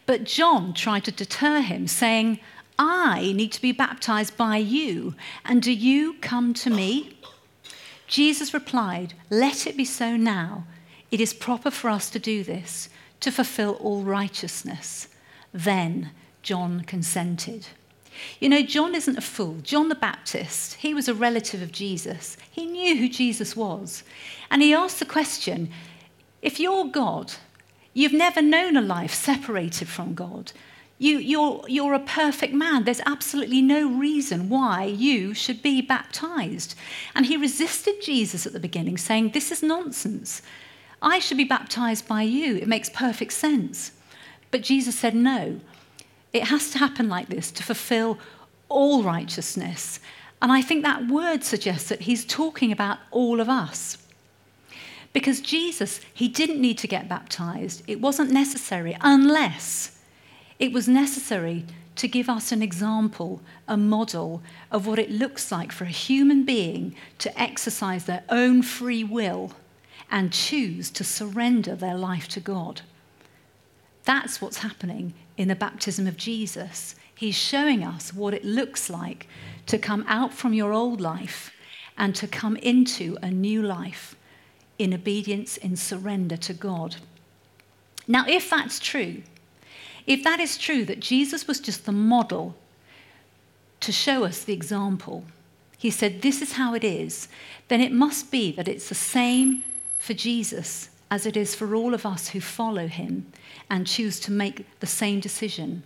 But 0.09 0.25
John 0.25 0.73
tried 0.73 1.05
to 1.05 1.13
deter 1.13 1.61
him, 1.61 1.87
saying, 1.87 2.41
I 2.79 3.35
need 3.37 3.53
to 3.53 3.61
be 3.61 3.73
baptized 3.73 4.39
by 4.39 4.57
you, 4.57 5.15
and 5.45 5.61
do 5.61 5.71
you 5.71 6.15
come 6.23 6.55
to 6.55 6.71
me? 6.71 7.19
Jesus 8.07 8.55
replied, 8.55 9.13
Let 9.29 9.67
it 9.67 9.77
be 9.77 9.85
so 9.85 10.17
now. 10.17 10.65
It 11.11 11.21
is 11.21 11.35
proper 11.35 11.71
for 11.71 11.91
us 11.91 12.09
to 12.09 12.19
do 12.19 12.43
this, 12.43 12.89
to 13.21 13.31
fulfill 13.31 13.73
all 13.75 14.03
righteousness. 14.03 15.09
Then 15.53 16.13
John 16.43 16.85
consented. 16.85 17.67
You 18.41 18.49
know, 18.49 18.63
John 18.63 18.95
isn't 18.95 19.19
a 19.19 19.21
fool. 19.21 19.59
John 19.63 19.91
the 19.91 19.95
Baptist, 19.95 20.77
he 20.77 20.95
was 20.95 21.09
a 21.09 21.15
relative 21.15 21.61
of 21.61 21.71
Jesus. 21.71 22.39
He 22.51 22.65
knew 22.65 22.97
who 22.97 23.11
Jesus 23.11 23.55
was. 23.55 24.05
And 24.51 24.63
he 24.63 24.73
asked 24.73 25.01
the 25.01 25.05
question 25.05 25.69
if 26.41 26.59
you're 26.59 26.87
God, 26.87 27.35
You've 27.99 28.13
never 28.13 28.41
known 28.41 28.77
a 28.77 28.81
life 28.81 29.13
separated 29.13 29.89
from 29.89 30.15
God. 30.15 30.53
You, 30.99 31.19
you're, 31.19 31.65
you're 31.67 31.95
a 31.95 31.99
perfect 31.99 32.55
man. 32.55 32.85
There's 32.85 33.01
absolutely 33.05 33.61
no 33.61 33.91
reason 33.91 34.49
why 34.49 34.85
you 34.85 35.35
should 35.35 35.63
be 35.65 35.83
baptized. 35.83 36.77
And 37.17 37.27
he 37.27 37.37
resisted 37.37 38.01
Jesus 38.01 38.47
at 38.47 38.53
the 38.53 38.61
beginning, 38.61 38.99
saying, 38.99 39.31
This 39.31 39.51
is 39.51 39.65
nonsense. 39.65 40.43
I 41.03 41.19
should 41.19 41.39
be 41.39 41.43
baptized 41.43 42.07
by 42.07 42.23
you. 42.23 42.55
It 42.59 42.69
makes 42.69 42.89
perfect 42.89 43.33
sense. 43.33 43.91
But 44.53 44.63
Jesus 44.63 44.97
said, 44.97 45.17
No. 45.17 45.59
It 46.33 46.45
has 46.45 46.71
to 46.71 46.79
happen 46.79 47.09
like 47.09 47.31
this 47.31 47.51
to 47.51 47.65
fulfill 47.65 48.17
all 48.69 49.03
righteousness. 49.03 49.99
And 50.41 50.53
I 50.53 50.63
think 50.63 50.85
that 50.85 51.09
word 51.09 51.43
suggests 51.43 51.89
that 51.89 52.03
he's 52.03 52.25
talking 52.25 52.71
about 52.71 52.99
all 53.11 53.41
of 53.41 53.49
us. 53.49 53.99
Because 55.13 55.41
Jesus, 55.41 56.01
he 56.13 56.29
didn't 56.29 56.61
need 56.61 56.79
to 56.79 56.87
get 56.87 57.09
baptized. 57.09 57.83
It 57.87 58.01
wasn't 58.01 58.31
necessary 58.31 58.97
unless 59.01 59.99
it 60.59 60.73
was 60.73 60.89
necessary 60.89 61.65
to 61.97 62.09
give 62.09 62.29
us 62.29 62.53
an 62.53 62.63
example, 62.63 63.41
a 63.67 63.77
model 63.77 64.43
of 64.71 64.87
what 64.87 64.99
it 64.99 65.11
looks 65.11 65.51
like 65.51 65.73
for 65.73 65.85
a 65.85 65.89
human 65.89 66.45
being 66.45 66.95
to 67.19 67.41
exercise 67.41 68.05
their 68.05 68.23
own 68.29 68.63
free 68.63 69.03
will 69.03 69.53
and 70.11 70.33
choose 70.33 70.91
to 70.91 71.05
surrender 71.05 71.75
their 71.75 71.97
life 71.97 72.29
to 72.29 72.41
God. 72.41 72.83
That's 74.05 74.41
what's 74.41 74.59
happening 74.59 75.15
in 75.37 75.49
the 75.49 75.57
baptism 75.57 76.07
of 76.07 76.17
Jesus. 76.17 76.95
He's 77.15 77.35
showing 77.35 77.83
us 77.83 78.15
what 78.15 78.33
it 78.33 78.45
looks 78.45 78.89
like 78.89 79.27
to 79.67 79.77
come 79.77 80.05
out 80.07 80.33
from 80.33 80.55
your 80.55 80.73
old 80.73 81.01
life 81.01 81.53
and 81.97 82.15
to 82.15 82.29
come 82.29 82.57
into 82.57 83.19
a 83.23 83.31
new 83.31 83.61
life 83.61 84.15
in 84.79 84.95
obedience, 84.95 85.57
in 85.57 85.77
surrender 85.77 86.37
to 86.37 86.55
God. 86.55 86.97
Now, 88.07 88.25
if 88.27 88.49
that's 88.49 88.79
true, 88.79 89.23
if 90.07 90.25
that 90.25 90.41
is 90.41 90.57
true 90.57 90.85
that 90.87 91.01
Jesus 91.01 91.47
was 91.47 91.61
just 91.61 91.85
the 91.85 91.93
model 91.93 92.55
to 93.81 93.93
show 93.93 94.25
us 94.25 94.43
the 94.43 94.55
example, 94.55 95.25
he 95.77 95.91
said, 95.91 96.23
This 96.23 96.41
is 96.41 96.53
how 96.53 96.75
it 96.75 96.85
is, 96.85 97.29
then 97.69 97.81
it 97.81 97.93
must 97.93 98.31
be 98.31 98.51
that 98.53 98.69
it's 98.69 98.89
the 98.89 98.95
same 98.95 99.63
for 99.99 100.15
Jesus 100.15 100.91
as 101.11 101.27
it 101.27 101.37
is 101.37 101.55
for 101.55 101.75
all 101.75 101.95
of 101.95 102.07
us 102.07 102.29
who 102.29 102.41
follow 102.41 102.87
him 102.87 103.27
and 103.71 103.87
choose 103.87 104.21
to 104.21 104.33
make 104.33 104.67
the 104.81 104.87
same 104.87 105.21
decision 105.21 105.83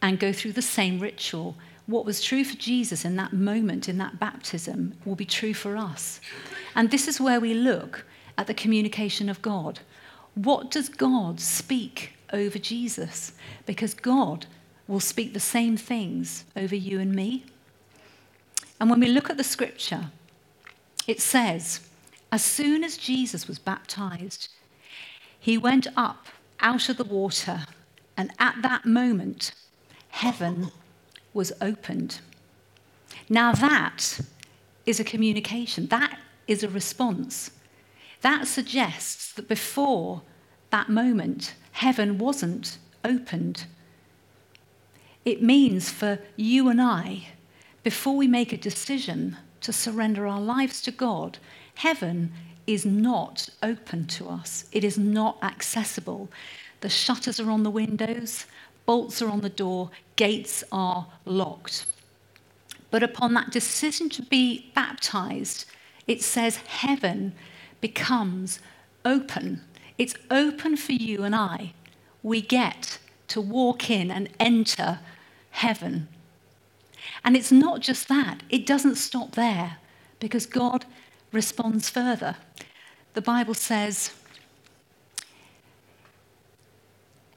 and 0.00 0.18
go 0.18 0.32
through 0.32 0.52
the 0.52 0.62
same 0.62 0.98
ritual. 0.98 1.56
What 1.86 2.04
was 2.04 2.22
true 2.22 2.44
for 2.44 2.56
Jesus 2.56 3.04
in 3.04 3.16
that 3.16 3.32
moment, 3.32 3.88
in 3.88 3.98
that 3.98 4.18
baptism, 4.18 4.94
will 5.04 5.14
be 5.14 5.24
true 5.24 5.54
for 5.54 5.76
us. 5.76 6.20
And 6.74 6.90
this 6.90 7.08
is 7.08 7.20
where 7.20 7.40
we 7.40 7.54
look 7.54 8.04
at 8.38 8.46
the 8.46 8.54
communication 8.54 9.28
of 9.28 9.42
God. 9.42 9.80
What 10.34 10.70
does 10.70 10.88
God 10.88 11.40
speak 11.40 12.14
over 12.32 12.58
Jesus? 12.58 13.32
Because 13.66 13.94
God 13.94 14.46
will 14.88 15.00
speak 15.00 15.32
the 15.32 15.40
same 15.40 15.76
things 15.76 16.44
over 16.56 16.74
you 16.74 16.98
and 16.98 17.14
me. 17.14 17.44
And 18.80 18.90
when 18.90 19.00
we 19.00 19.08
look 19.08 19.30
at 19.30 19.36
the 19.36 19.44
scripture, 19.44 20.06
it 21.06 21.20
says, 21.20 21.80
as 22.30 22.42
soon 22.42 22.82
as 22.82 22.96
Jesus 22.96 23.46
was 23.46 23.58
baptized, 23.58 24.48
he 25.38 25.58
went 25.58 25.86
up 25.96 26.26
out 26.60 26.88
of 26.88 26.96
the 26.96 27.04
water, 27.04 27.66
and 28.16 28.32
at 28.38 28.62
that 28.62 28.86
moment, 28.86 29.52
heaven 30.08 30.70
was 31.34 31.52
opened. 31.60 32.20
Now, 33.28 33.52
that 33.52 34.20
is 34.86 35.00
a 35.00 35.04
communication, 35.04 35.86
that 35.88 36.18
is 36.46 36.62
a 36.62 36.68
response. 36.68 37.50
That 38.22 38.46
suggests 38.46 39.32
that 39.32 39.48
before 39.48 40.22
that 40.70 40.88
moment, 40.88 41.54
heaven 41.72 42.18
wasn't 42.18 42.78
opened. 43.04 43.66
It 45.24 45.42
means 45.42 45.90
for 45.90 46.18
you 46.36 46.68
and 46.68 46.80
I, 46.80 47.28
before 47.82 48.16
we 48.16 48.26
make 48.26 48.52
a 48.52 48.56
decision 48.56 49.36
to 49.60 49.72
surrender 49.72 50.26
our 50.26 50.40
lives 50.40 50.80
to 50.82 50.90
God, 50.90 51.38
heaven 51.74 52.32
is 52.66 52.86
not 52.86 53.48
open 53.62 54.06
to 54.06 54.28
us. 54.28 54.64
It 54.72 54.84
is 54.84 54.96
not 54.96 55.38
accessible. 55.42 56.28
The 56.80 56.88
shutters 56.88 57.40
are 57.40 57.50
on 57.50 57.64
the 57.64 57.70
windows, 57.70 58.46
bolts 58.86 59.20
are 59.20 59.28
on 59.28 59.40
the 59.40 59.48
door, 59.48 59.90
gates 60.16 60.62
are 60.70 61.06
locked. 61.24 61.86
But 62.90 63.02
upon 63.02 63.34
that 63.34 63.50
decision 63.50 64.08
to 64.10 64.22
be 64.22 64.70
baptized, 64.74 65.64
it 66.06 66.22
says 66.22 66.56
heaven 66.56 67.32
becomes 67.82 68.60
open. 69.04 69.60
It's 69.98 70.14
open 70.30 70.78
for 70.78 70.92
you 70.92 71.24
and 71.24 71.36
I. 71.36 71.74
We 72.22 72.40
get 72.40 72.98
to 73.28 73.42
walk 73.42 73.90
in 73.90 74.10
and 74.10 74.30
enter 74.40 75.00
heaven. 75.50 76.08
And 77.24 77.36
it's 77.36 77.52
not 77.52 77.80
just 77.80 78.08
that, 78.08 78.42
it 78.48 78.64
doesn't 78.64 78.94
stop 78.94 79.32
there 79.32 79.76
because 80.18 80.46
God 80.46 80.86
responds 81.32 81.90
further. 81.90 82.36
The 83.12 83.20
Bible 83.20 83.54
says, 83.54 84.12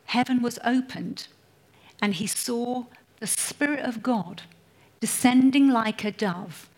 Heaven 0.06 0.42
was 0.42 0.60
opened, 0.64 1.28
and 2.02 2.14
he 2.14 2.28
saw 2.28 2.86
the 3.20 3.28
Spirit 3.28 3.82
of 3.82 4.04
God 4.04 4.44
descending 5.02 5.68
like 5.70 6.04
a 6.04 6.12
dove 6.12 6.70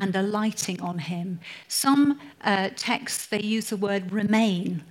and 0.00 0.16
alighting 0.16 0.80
on 0.80 0.98
him. 0.98 1.38
Some 1.68 2.18
uh, 2.42 2.70
texts, 2.74 3.26
they 3.26 3.40
use 3.40 3.68
the 3.68 3.76
word 3.76 4.10
remain 4.10 4.82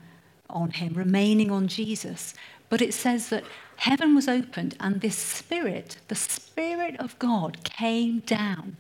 on 0.49 0.71
him, 0.71 0.93
remaining 0.93 1.51
on 1.51 1.67
Jesus. 1.67 2.33
But 2.69 2.81
it 2.81 2.93
says 2.93 3.29
that 3.29 3.43
heaven 3.77 4.15
was 4.15 4.27
opened 4.27 4.77
and 4.79 5.01
this 5.01 5.17
Spirit, 5.17 5.97
the 6.07 6.15
Spirit 6.15 6.95
of 6.99 7.17
God, 7.19 7.63
came 7.63 8.19
down 8.19 8.77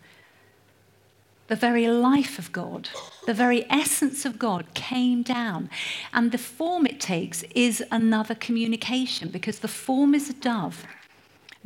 the 1.47 1.55
very 1.55 1.87
life 1.87 2.37
of 2.37 2.51
God, 2.51 2.89
the 3.25 3.33
very 3.33 3.65
essence 3.71 4.23
of 4.23 4.37
God 4.37 4.71
came 4.75 5.23
down. 5.23 5.67
And 6.13 6.31
the 6.31 6.37
form 6.37 6.85
it 6.85 6.99
takes 6.99 7.41
is 7.55 7.83
another 7.91 8.35
communication 8.35 9.29
because 9.29 9.59
the 9.59 9.67
form 9.67 10.13
is 10.13 10.29
a 10.29 10.33
dove. 10.33 10.85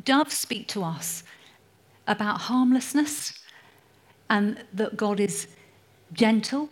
Doves 0.02 0.36
speak 0.38 0.70
to 0.70 0.84
us 0.86 1.24
about 2.08 2.42
harmlessness 2.42 3.43
and 4.30 4.64
that 4.74 4.98
God 4.98 5.20
is 5.20 5.48
gentle. 6.14 6.70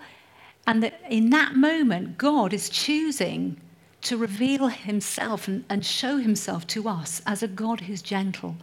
And 0.68 0.84
that 0.84 1.02
in 1.10 1.30
that 1.32 1.56
moment, 1.56 2.18
God 2.18 2.54
is 2.54 2.70
choosing 2.70 3.60
to 4.02 4.18
reveal 4.18 4.68
himself 4.68 5.48
and, 5.48 5.64
and 5.70 5.86
show 5.86 6.18
himself 6.18 6.66
to 6.68 6.88
us 6.88 7.22
as 7.26 7.44
a 7.44 7.48
God 7.48 7.82
who's 7.82 8.02
gentle, 8.02 8.56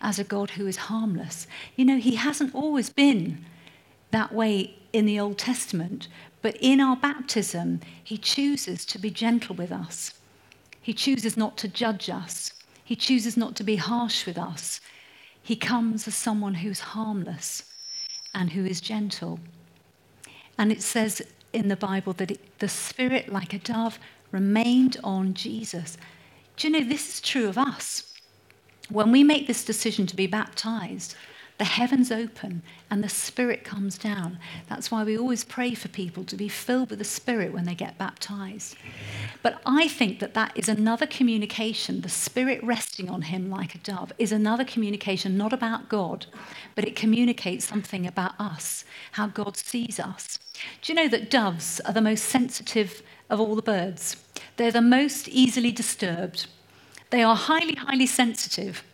as 0.00 0.18
a 0.18 0.24
God 0.24 0.50
who 0.50 0.66
is 0.66 0.76
harmless. 0.76 1.46
You 1.76 1.84
know, 1.84 1.98
he 1.98 2.16
hasn't 2.16 2.54
always 2.54 2.90
been 2.90 3.44
that 4.10 4.32
way 4.32 4.74
in 4.92 5.06
the 5.06 5.20
Old 5.20 5.38
Testament, 5.38 6.08
but 6.42 6.56
in 6.60 6.80
our 6.80 6.96
baptism, 6.96 7.80
he 8.02 8.16
chooses 8.16 8.84
to 8.86 8.98
be 8.98 9.10
gentle 9.10 9.54
with 9.54 9.72
us. 9.72 10.14
He 10.80 10.94
chooses 10.94 11.36
not 11.36 11.58
to 11.58 11.68
judge 11.68 12.08
us. 12.08 12.52
He 12.84 12.96
chooses 12.96 13.36
not 13.36 13.54
to 13.56 13.64
be 13.64 13.76
harsh 13.76 14.26
with 14.26 14.38
us. 14.38 14.80
He 15.42 15.56
comes 15.56 16.08
as 16.08 16.14
someone 16.14 16.54
who's 16.54 16.80
harmless 16.80 17.64
and 18.34 18.50
who 18.50 18.64
is 18.64 18.80
gentle. 18.80 19.40
And 20.58 20.72
it 20.72 20.82
says 20.82 21.22
in 21.52 21.68
the 21.68 21.76
Bible 21.76 22.12
that 22.14 22.30
it, 22.30 22.58
the 22.58 22.68
Spirit, 22.68 23.32
like 23.32 23.52
a 23.54 23.58
dove, 23.58 23.98
remained 24.32 24.98
on 25.02 25.34
Jesus. 25.34 25.96
Do 26.56 26.68
you 26.68 26.72
know 26.72 26.88
this 26.88 27.14
is 27.14 27.20
true 27.20 27.48
of 27.48 27.56
us? 27.56 28.14
When 28.90 29.12
we 29.12 29.22
make 29.22 29.46
this 29.46 29.64
decision 29.64 30.06
to 30.06 30.16
be 30.16 30.26
baptized, 30.26 31.14
the 31.58 31.64
heavens 31.64 32.12
open 32.12 32.62
and 32.88 33.02
the 33.02 33.08
Spirit 33.08 33.64
comes 33.64 33.98
down. 33.98 34.38
That's 34.68 34.90
why 34.90 35.02
we 35.02 35.18
always 35.18 35.44
pray 35.44 35.74
for 35.74 35.88
people 35.88 36.24
to 36.24 36.36
be 36.36 36.48
filled 36.48 36.90
with 36.90 37.00
the 37.00 37.04
Spirit 37.04 37.52
when 37.52 37.64
they 37.64 37.74
get 37.74 37.98
baptized. 37.98 38.76
But 39.42 39.60
I 39.66 39.88
think 39.88 40.20
that 40.20 40.34
that 40.34 40.52
is 40.54 40.68
another 40.68 41.06
communication. 41.06 42.00
The 42.00 42.08
Spirit 42.08 42.62
resting 42.62 43.10
on 43.10 43.22
him 43.22 43.50
like 43.50 43.74
a 43.74 43.78
dove 43.78 44.12
is 44.18 44.30
another 44.30 44.64
communication, 44.64 45.36
not 45.36 45.52
about 45.52 45.88
God, 45.88 46.26
but 46.76 46.86
it 46.86 46.94
communicates 46.94 47.64
something 47.64 48.06
about 48.06 48.38
us, 48.40 48.84
how 49.12 49.26
God 49.26 49.56
sees 49.56 49.98
us. 49.98 50.38
Do 50.80 50.92
you 50.92 50.96
know 50.96 51.08
that 51.08 51.30
doves 51.30 51.80
are 51.80 51.92
the 51.92 52.00
most 52.00 52.24
sensitive 52.24 53.02
of 53.28 53.40
all 53.40 53.56
the 53.56 53.62
birds? 53.62 54.16
They're 54.56 54.70
the 54.70 54.80
most 54.80 55.28
easily 55.28 55.72
disturbed. 55.72 56.46
They 57.10 57.22
are 57.22 57.36
highly, 57.36 57.74
highly 57.74 58.06
sensitive. 58.06 58.84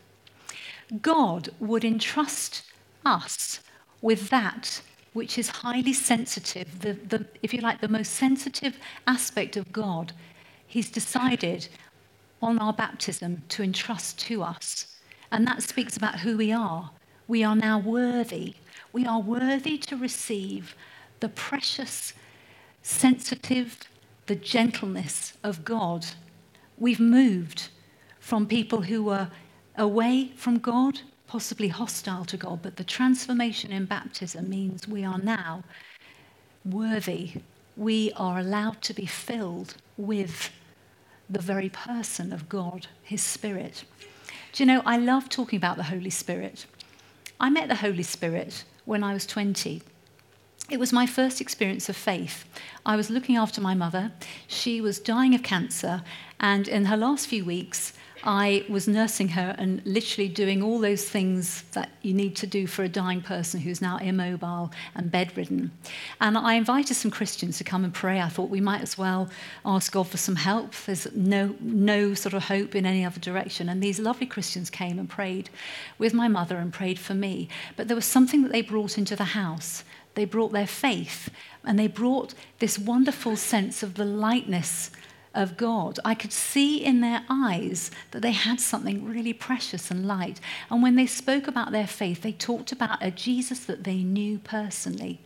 God 1.01 1.49
would 1.61 1.85
entrust 1.85 2.63
us 3.05 3.61
with 4.01 4.29
that 4.31 4.81
which 5.15 5.39
is 5.39 5.49
highly 5.49 5.93
sensitive, 5.93 6.81
the, 6.81 6.93
the, 6.95 7.25
if 7.43 7.55
you 7.55 7.61
like, 7.61 7.81
the 7.81 7.89
most 7.89 8.13
sensitive 8.13 8.77
aspect 9.07 9.57
of 9.57 9.73
God, 9.73 10.13
He's 10.67 10.91
decided 10.91 11.69
on 12.43 12.59
our 12.59 12.73
baptism 12.73 13.43
to 13.51 13.63
entrust 13.63 14.19
to 14.19 14.43
us. 14.43 14.99
And 15.31 15.47
that 15.47 15.63
speaks 15.63 15.97
about 15.97 16.21
who 16.21 16.37
we 16.37 16.53
are. 16.53 16.91
We 17.29 17.45
are 17.45 17.55
now 17.55 17.79
worthy. 17.79 18.55
We 18.93 19.07
are 19.07 19.21
worthy 19.21 19.79
to 19.79 19.97
receive 19.97 20.75
the 21.21 21.29
precious, 21.29 22.13
sensitive, 22.83 23.79
the 24.27 24.35
gentleness 24.35 25.35
of 25.45 25.65
God. 25.65 26.07
We've 26.77 27.01
moved 27.01 27.69
from 28.19 28.47
people 28.47 28.83
who 28.83 29.05
were 29.05 29.29
away 29.77 30.33
from 30.37 30.59
God, 30.59 31.01
possibly 31.27 31.69
hostile 31.69 32.25
to 32.27 32.37
God, 32.37 32.63
but 32.63 32.77
the 32.77 32.85
transformation 32.85 33.73
in 33.73 33.87
baptism 33.87 34.49
means 34.49 34.87
we 34.87 35.05
are 35.05 35.19
now 35.19 35.65
worthy. 36.65 37.33
We 37.77 38.13
are 38.17 38.39
allowed 38.39 38.83
to 38.83 38.95
be 38.95 39.07
filled 39.07 39.75
with 39.97 40.51
the 41.29 41.41
very 41.41 41.69
person 41.69 42.33
of 42.33 42.49
God, 42.49 42.87
His 43.03 43.23
Spirit. 43.23 43.85
Do 44.53 44.63
you 44.63 44.67
know, 44.67 44.83
I 44.87 44.99
love 44.99 45.29
talking 45.29 45.57
about 45.57 45.77
the 45.77 45.85
Holy 45.85 46.11
Spirit. 46.11 46.67
I 47.41 47.51
met 47.51 47.69
the 47.69 47.75
Holy 47.75 48.05
Spirit 48.05 48.65
when 48.85 49.03
I 49.03 49.13
was 49.13 49.27
20. 49.27 49.83
It 50.71 50.79
was 50.79 50.93
my 50.93 51.07
first 51.07 51.41
experience 51.41 51.89
of 51.89 51.97
faith. 51.97 52.45
I 52.87 52.97
was 52.97 53.11
looking 53.11 53.37
after 53.37 53.61
my 53.61 53.75
mother. 53.75 54.13
She 54.47 54.81
was 54.81 54.99
dying 54.99 55.35
of 55.35 55.43
cancer, 55.43 56.03
and 56.41 56.69
in 56.69 56.87
her 56.87 56.97
last 56.97 57.27
few 57.27 57.45
weeks, 57.45 57.93
I 58.27 58.65
was 58.71 58.89
nursing 58.89 59.29
her 59.29 59.55
and 59.59 59.83
literally 59.85 60.29
doing 60.29 60.63
all 60.63 60.79
those 60.79 61.07
things 61.07 61.63
that 61.73 61.91
you 62.01 62.15
need 62.15 62.35
to 62.37 62.47
do 62.47 62.67
for 62.67 62.83
a 62.83 62.89
dying 62.89 63.21
person 63.21 63.61
who's 63.61 63.83
now 63.83 63.99
immobile 63.99 64.73
and 64.95 65.11
bedridden. 65.11 65.71
And 66.23 66.39
I 66.39 66.55
invited 66.55 66.95
some 66.95 67.11
Christians 67.11 67.59
to 67.59 67.65
come 67.65 67.85
and 67.85 67.93
pray. 67.93 68.23
I 68.23 68.31
thought 68.31 68.49
we 68.49 68.63
might 68.63 68.81
as 68.81 68.97
well 68.97 69.29
ask 69.67 69.93
God 69.93 70.09
for 70.09 70.17
some 70.17 70.37
help. 70.37 70.75
There's 70.87 71.07
no, 71.15 71.55
no 71.61 72.15
sort 72.15 72.33
of 72.33 72.45
hope 72.45 72.75
in 72.75 72.87
any 72.87 73.05
other 73.05 73.21
direction. 73.21 73.69
And 73.69 73.83
these 73.83 73.99
lovely 73.99 74.27
Christians 74.27 74.71
came 74.71 74.99
and 74.99 75.09
prayed 75.09 75.51
with 75.99 76.15
my 76.15 76.27
mother 76.27 76.57
and 76.57 76.73
prayed 76.73 76.99
for 76.99 77.15
me. 77.15 77.51
But 77.77 77.89
there 77.89 77.97
was 77.97 78.07
something 78.07 78.43
that 78.43 78.53
they 78.53 78.63
brought 78.63 78.97
into 78.97 79.17
the 79.17 79.25
house. 79.25 79.85
They 80.15 80.25
brought 80.25 80.53
their 80.53 80.67
faith 80.67 81.29
and 81.63 81.79
they 81.79 81.89
brought 81.89 82.35
this 82.59 82.79
wonderful 82.79 83.37
sense 83.37 83.83
of 83.83 83.95
the 83.95 84.05
lightness 84.05 84.91
of 85.35 85.57
God. 85.57 85.99
I 86.05 86.15
could 86.15 86.33
see 86.33 86.85
in 86.85 87.01
their 87.01 87.23
eyes 87.29 87.91
that 88.13 88.23
they 88.23 88.33
had 88.33 88.61
something 88.61 89.05
really 89.05 89.33
precious 89.33 89.91
and 89.91 90.07
light. 90.07 90.41
And 90.71 90.83
when 90.83 90.97
they 90.97 91.07
spoke 91.07 91.47
about 91.47 91.73
their 91.73 91.87
faith, 91.87 92.23
they 92.23 92.33
talked 92.33 92.73
about 92.73 93.03
a 93.03 93.11
Jesus 93.11 93.61
that 93.65 93.85
they 93.85 94.03
knew 94.03 94.39
personally. 94.39 95.21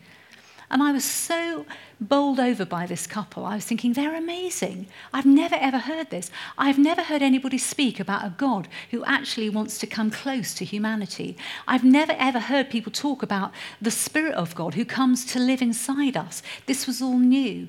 And 0.70 0.82
I 0.82 0.92
was 0.92 1.04
so 1.04 1.64
bowled 1.98 2.38
over 2.38 2.64
by 2.66 2.84
this 2.84 3.06
couple. 3.06 3.46
I 3.46 3.54
was 3.54 3.64
thinking, 3.64 3.94
they're 3.94 4.14
amazing. 4.14 4.86
I've 5.14 5.24
never 5.24 5.54
ever 5.54 5.78
heard 5.78 6.10
this. 6.10 6.30
I've 6.58 6.78
never 6.78 7.02
heard 7.02 7.22
anybody 7.22 7.56
speak 7.56 7.98
about 7.98 8.24
a 8.24 8.34
God 8.36 8.68
who 8.90 9.04
actually 9.04 9.48
wants 9.48 9.78
to 9.78 9.86
come 9.86 10.10
close 10.10 10.52
to 10.54 10.64
humanity. 10.66 11.36
I've 11.66 11.84
never 11.84 12.12
ever 12.18 12.38
heard 12.38 12.68
people 12.68 12.92
talk 12.92 13.22
about 13.22 13.52
the 13.80 13.90
Spirit 13.90 14.34
of 14.34 14.54
God 14.54 14.74
who 14.74 14.84
comes 14.84 15.24
to 15.26 15.38
live 15.38 15.62
inside 15.62 16.16
us. 16.16 16.42
This 16.66 16.86
was 16.86 17.00
all 17.00 17.18
new. 17.18 17.68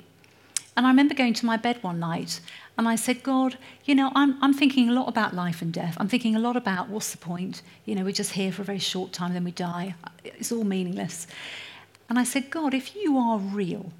And 0.76 0.86
I 0.86 0.90
remember 0.90 1.14
going 1.14 1.34
to 1.34 1.46
my 1.46 1.56
bed 1.56 1.82
one 1.82 1.98
night 1.98 2.40
and 2.78 2.88
I 2.88 2.96
said, 2.96 3.22
God, 3.22 3.58
you 3.84 3.94
know, 3.94 4.12
I'm, 4.14 4.42
I'm 4.42 4.54
thinking 4.54 4.88
a 4.88 4.92
lot 4.92 5.08
about 5.08 5.34
life 5.34 5.60
and 5.60 5.72
death. 5.72 5.96
I'm 5.98 6.08
thinking 6.08 6.36
a 6.36 6.38
lot 6.38 6.56
about 6.56 6.88
what's 6.88 7.10
the 7.10 7.18
point? 7.18 7.62
You 7.84 7.94
know, 7.94 8.04
we're 8.04 8.12
just 8.12 8.32
here 8.32 8.52
for 8.52 8.62
a 8.62 8.64
very 8.64 8.78
short 8.78 9.12
time, 9.12 9.34
then 9.34 9.44
we 9.44 9.50
die. 9.50 9.94
It's 10.24 10.52
all 10.52 10.64
meaningless. 10.64 11.26
And 12.08 12.18
I 12.18 12.24
said, 12.24 12.50
God, 12.50 12.72
if 12.72 12.96
you 12.96 13.18
are 13.18 13.38
real, 13.38 13.92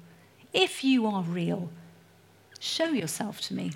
if 0.53 0.83
you 0.83 1.05
are 1.05 1.21
real, 1.21 1.69
show 2.59 2.89
yourself 2.89 3.41
to 3.41 3.53
me. 3.53 3.73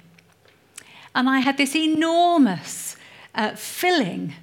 And 1.13 1.29
I 1.29 1.39
had 1.39 1.57
this 1.57 1.75
enormous 1.75 2.97
uh, 3.33 3.55
filling 3.55 4.33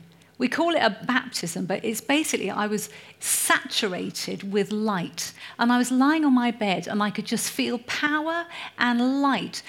we 0.43 0.49
call 0.49 0.75
it 0.75 0.83
a 0.83 0.91
baptism, 0.91 1.67
but 1.67 1.85
it's 1.85 2.01
basically 2.01 2.51
I 2.51 2.67
was 2.67 2.91
saturated 3.21 4.53
with 4.53 4.73
light. 4.73 5.33
And 5.57 5.71
I 5.71 5.79
was 5.79 5.93
lying 5.93 6.25
on 6.25 6.35
my 6.35 6.51
bed 6.51 6.89
and 6.89 7.01
I 7.01 7.11
could 7.11 7.27
just 7.27 7.49
feel 7.49 7.79
power 7.87 8.47
and 8.77 9.23
light 9.23 9.63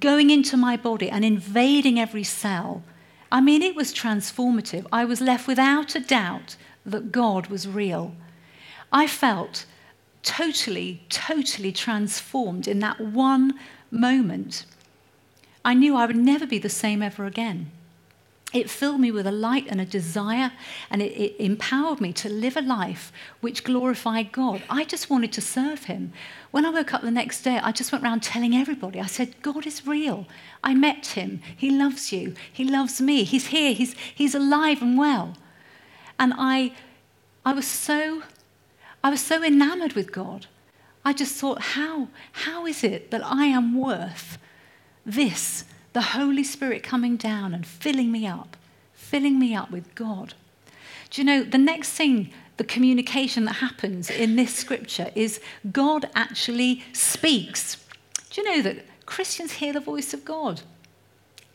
going 0.00 0.30
into 0.30 0.56
my 0.56 0.78
body 0.78 1.10
and 1.10 1.26
invading 1.26 2.00
every 2.00 2.24
cell. 2.24 2.82
I 3.30 3.42
mean, 3.42 3.60
it 3.60 3.76
was 3.76 3.92
transformative. 3.92 4.86
I 4.90 5.04
was 5.04 5.20
left 5.20 5.46
without 5.46 5.94
a 5.94 6.00
doubt 6.00 6.56
that 6.86 7.12
God 7.12 7.48
was 7.48 7.68
real. 7.68 8.14
I 8.90 9.06
felt 9.06 9.66
totally, 10.22 11.02
totally 11.10 11.70
transformed 11.70 12.66
in 12.66 12.78
that 12.78 12.98
one 12.98 13.60
moment. 13.90 14.64
I 15.66 15.74
knew 15.74 15.94
I 15.94 16.06
would 16.06 16.16
never 16.16 16.46
be 16.46 16.58
the 16.58 16.70
same 16.70 17.02
ever 17.02 17.26
again. 17.26 17.70
It 18.54 18.70
filled 18.70 19.00
me 19.00 19.10
with 19.10 19.26
a 19.26 19.32
light 19.32 19.66
and 19.68 19.80
a 19.80 19.84
desire, 19.84 20.52
and 20.88 21.02
it, 21.02 21.12
it, 21.20 21.42
empowered 21.42 22.00
me 22.00 22.12
to 22.12 22.28
live 22.28 22.56
a 22.56 22.62
life 22.62 23.12
which 23.40 23.64
glorified 23.64 24.30
God. 24.30 24.62
I 24.70 24.84
just 24.84 25.10
wanted 25.10 25.32
to 25.32 25.40
serve 25.40 25.84
Him. 25.84 26.12
When 26.52 26.64
I 26.64 26.70
woke 26.70 26.94
up 26.94 27.02
the 27.02 27.10
next 27.10 27.42
day, 27.42 27.58
I 27.58 27.72
just 27.72 27.90
went 27.90 28.04
around 28.04 28.22
telling 28.22 28.54
everybody, 28.54 29.00
I 29.00 29.06
said, 29.06 29.42
God 29.42 29.66
is 29.66 29.88
real. 29.88 30.28
I 30.62 30.72
met 30.72 31.06
Him. 31.06 31.42
He 31.56 31.68
loves 31.68 32.12
you. 32.12 32.34
He 32.52 32.64
loves 32.64 33.00
me. 33.00 33.24
He's 33.24 33.48
here. 33.48 33.74
He's, 33.74 33.96
he's 34.14 34.36
alive 34.36 34.80
and 34.80 34.96
well. 34.96 35.34
And 36.16 36.32
I, 36.36 36.74
I 37.44 37.54
was 37.54 37.66
so, 37.66 38.22
I 39.02 39.10
was 39.10 39.20
so 39.20 39.42
enamored 39.42 39.94
with 39.94 40.12
God. 40.12 40.46
I 41.04 41.12
just 41.12 41.34
thought, 41.34 41.60
how, 41.60 42.06
how 42.30 42.66
is 42.66 42.84
it 42.84 43.10
that 43.10 43.22
I 43.24 43.46
am 43.46 43.76
worth 43.76 44.38
this? 45.04 45.64
The 45.94 46.02
Holy 46.02 46.44
Spirit 46.44 46.82
coming 46.82 47.16
down 47.16 47.54
and 47.54 47.66
filling 47.66 48.12
me 48.12 48.26
up, 48.26 48.56
filling 48.92 49.38
me 49.38 49.54
up 49.54 49.70
with 49.70 49.94
God. 49.94 50.34
Do 51.10 51.22
you 51.22 51.24
know, 51.24 51.42
the 51.44 51.56
next 51.56 51.90
thing, 51.90 52.30
the 52.56 52.64
communication 52.64 53.44
that 53.44 53.54
happens 53.54 54.10
in 54.10 54.36
this 54.36 54.54
scripture 54.54 55.10
is 55.14 55.40
God 55.72 56.10
actually 56.14 56.82
speaks. 56.92 57.76
Do 58.30 58.42
you 58.42 58.56
know 58.56 58.62
that 58.62 58.84
Christians 59.06 59.52
hear 59.52 59.72
the 59.72 59.80
voice 59.80 60.12
of 60.12 60.24
God? 60.24 60.62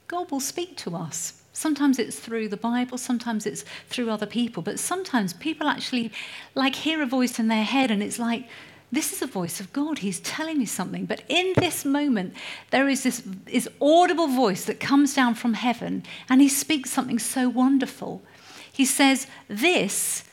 God 0.08 0.32
will 0.32 0.39
speak 0.39 0.78
to 0.78 0.95
us. 0.95 1.41
Sometimes 1.52 1.99
it's 1.99 2.17
through 2.17 2.47
the 2.47 2.56
Bible, 2.56 2.97
sometimes 2.97 3.45
it's 3.45 3.65
through 3.89 4.10
other 4.10 4.25
people, 4.25 4.63
but 4.63 4.80
sometimes 4.80 5.34
people 5.34 5.67
actually 5.67 6.13
like 6.56 6.75
hear 6.75 7.02
a 7.02 7.06
voice 7.06 7.38
in 7.38 7.49
their 7.49 7.65
head 7.65 7.91
and 7.91 8.02
it's 8.02 8.17
like, 8.17 8.47
this 8.91 9.13
is 9.13 9.19
the 9.19 9.28
voice 9.28 9.60
of 9.60 9.71
God. 9.71 9.99
He's 9.99 10.19
telling 10.21 10.58
me 10.58 10.65
something. 10.65 11.06
But 11.06 11.21
in 11.28 11.54
this 11.58 11.86
moment, 11.86 12.34
there 12.71 12.89
is 12.89 13.04
this, 13.04 13.21
this 13.45 13.67
audible 13.80 14.28
voice 14.28 14.65
that 14.65 14.80
comes 14.80 15.13
down 15.13 15.36
from 15.36 15.54
heaven 15.54 16.04
and 16.28 16.41
he 16.41 16.49
speaks 16.49 16.89
something 16.89 17.19
so 17.19 17.49
wonderful. 17.49 18.23
He 18.71 18.86
says, 18.86 19.28
This, 19.47 20.23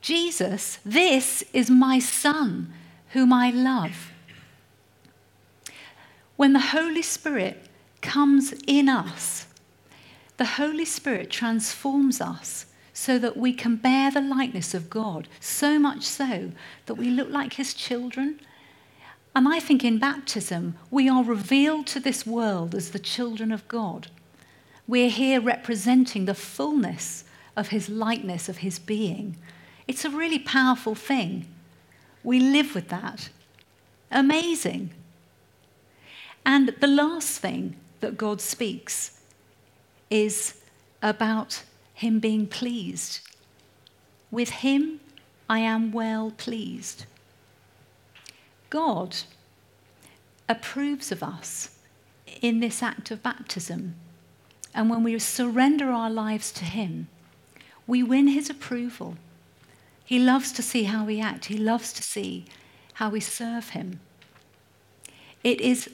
Jesus, 0.00 0.78
this 0.84 1.44
is 1.52 1.70
my 1.70 1.98
Son 1.98 2.72
whom 3.10 3.32
I 3.32 3.50
love. 3.50 4.12
When 6.36 6.54
the 6.54 6.60
Holy 6.60 7.02
Spirit 7.02 7.62
comes 8.00 8.54
in 8.66 8.88
us, 8.88 9.46
the 10.38 10.44
Holy 10.44 10.84
Spirit 10.84 11.30
transforms 11.30 12.20
us 12.20 12.66
so 12.98 13.16
that 13.16 13.36
we 13.36 13.52
can 13.52 13.76
bear 13.76 14.10
the 14.10 14.20
likeness 14.20 14.74
of 14.74 14.90
God, 14.90 15.28
so 15.38 15.78
much 15.78 16.02
so 16.02 16.50
that 16.86 16.94
we 16.94 17.10
look 17.10 17.30
like 17.30 17.52
His 17.52 17.72
children. 17.72 18.40
And 19.36 19.46
I 19.46 19.60
think 19.60 19.84
in 19.84 20.00
baptism, 20.00 20.74
we 20.90 21.08
are 21.08 21.22
revealed 21.22 21.86
to 21.86 22.00
this 22.00 22.26
world 22.26 22.74
as 22.74 22.90
the 22.90 22.98
children 22.98 23.52
of 23.52 23.68
God. 23.68 24.08
We're 24.88 25.10
here 25.10 25.40
representing 25.40 26.24
the 26.24 26.34
fullness 26.34 27.22
of 27.56 27.68
His 27.68 27.88
likeness, 27.88 28.48
of 28.48 28.58
His 28.58 28.80
being. 28.80 29.36
It's 29.86 30.04
a 30.04 30.10
really 30.10 30.40
powerful 30.40 30.96
thing. 30.96 31.46
We 32.24 32.40
live 32.40 32.74
with 32.74 32.88
that. 32.88 33.28
Amazing. 34.10 34.90
And 36.44 36.74
the 36.80 36.88
last 36.88 37.38
thing 37.38 37.76
that 38.00 38.18
God 38.18 38.40
speaks 38.40 39.20
is 40.10 40.60
about 41.00 41.62
Him 41.98 42.20
being 42.20 42.46
pleased. 42.46 43.18
With 44.30 44.50
Him, 44.50 45.00
I 45.50 45.58
am 45.58 45.90
well 45.90 46.30
pleased. 46.30 47.06
God 48.70 49.16
approves 50.48 51.10
of 51.10 51.24
us 51.24 51.76
in 52.40 52.60
this 52.60 52.84
act 52.84 53.10
of 53.10 53.24
baptism. 53.24 53.96
And 54.72 54.88
when 54.88 55.02
we 55.02 55.18
surrender 55.18 55.90
our 55.90 56.08
lives 56.08 56.52
to 56.52 56.64
Him, 56.64 57.08
we 57.84 58.04
win 58.04 58.28
His 58.28 58.48
approval. 58.48 59.16
He 60.04 60.20
loves 60.20 60.52
to 60.52 60.62
see 60.62 60.84
how 60.84 61.04
we 61.04 61.20
act, 61.20 61.46
He 61.46 61.56
loves 61.56 61.92
to 61.94 62.02
see 62.04 62.44
how 62.94 63.10
we 63.10 63.18
serve 63.18 63.70
Him. 63.70 63.98
It 65.42 65.60
is 65.60 65.88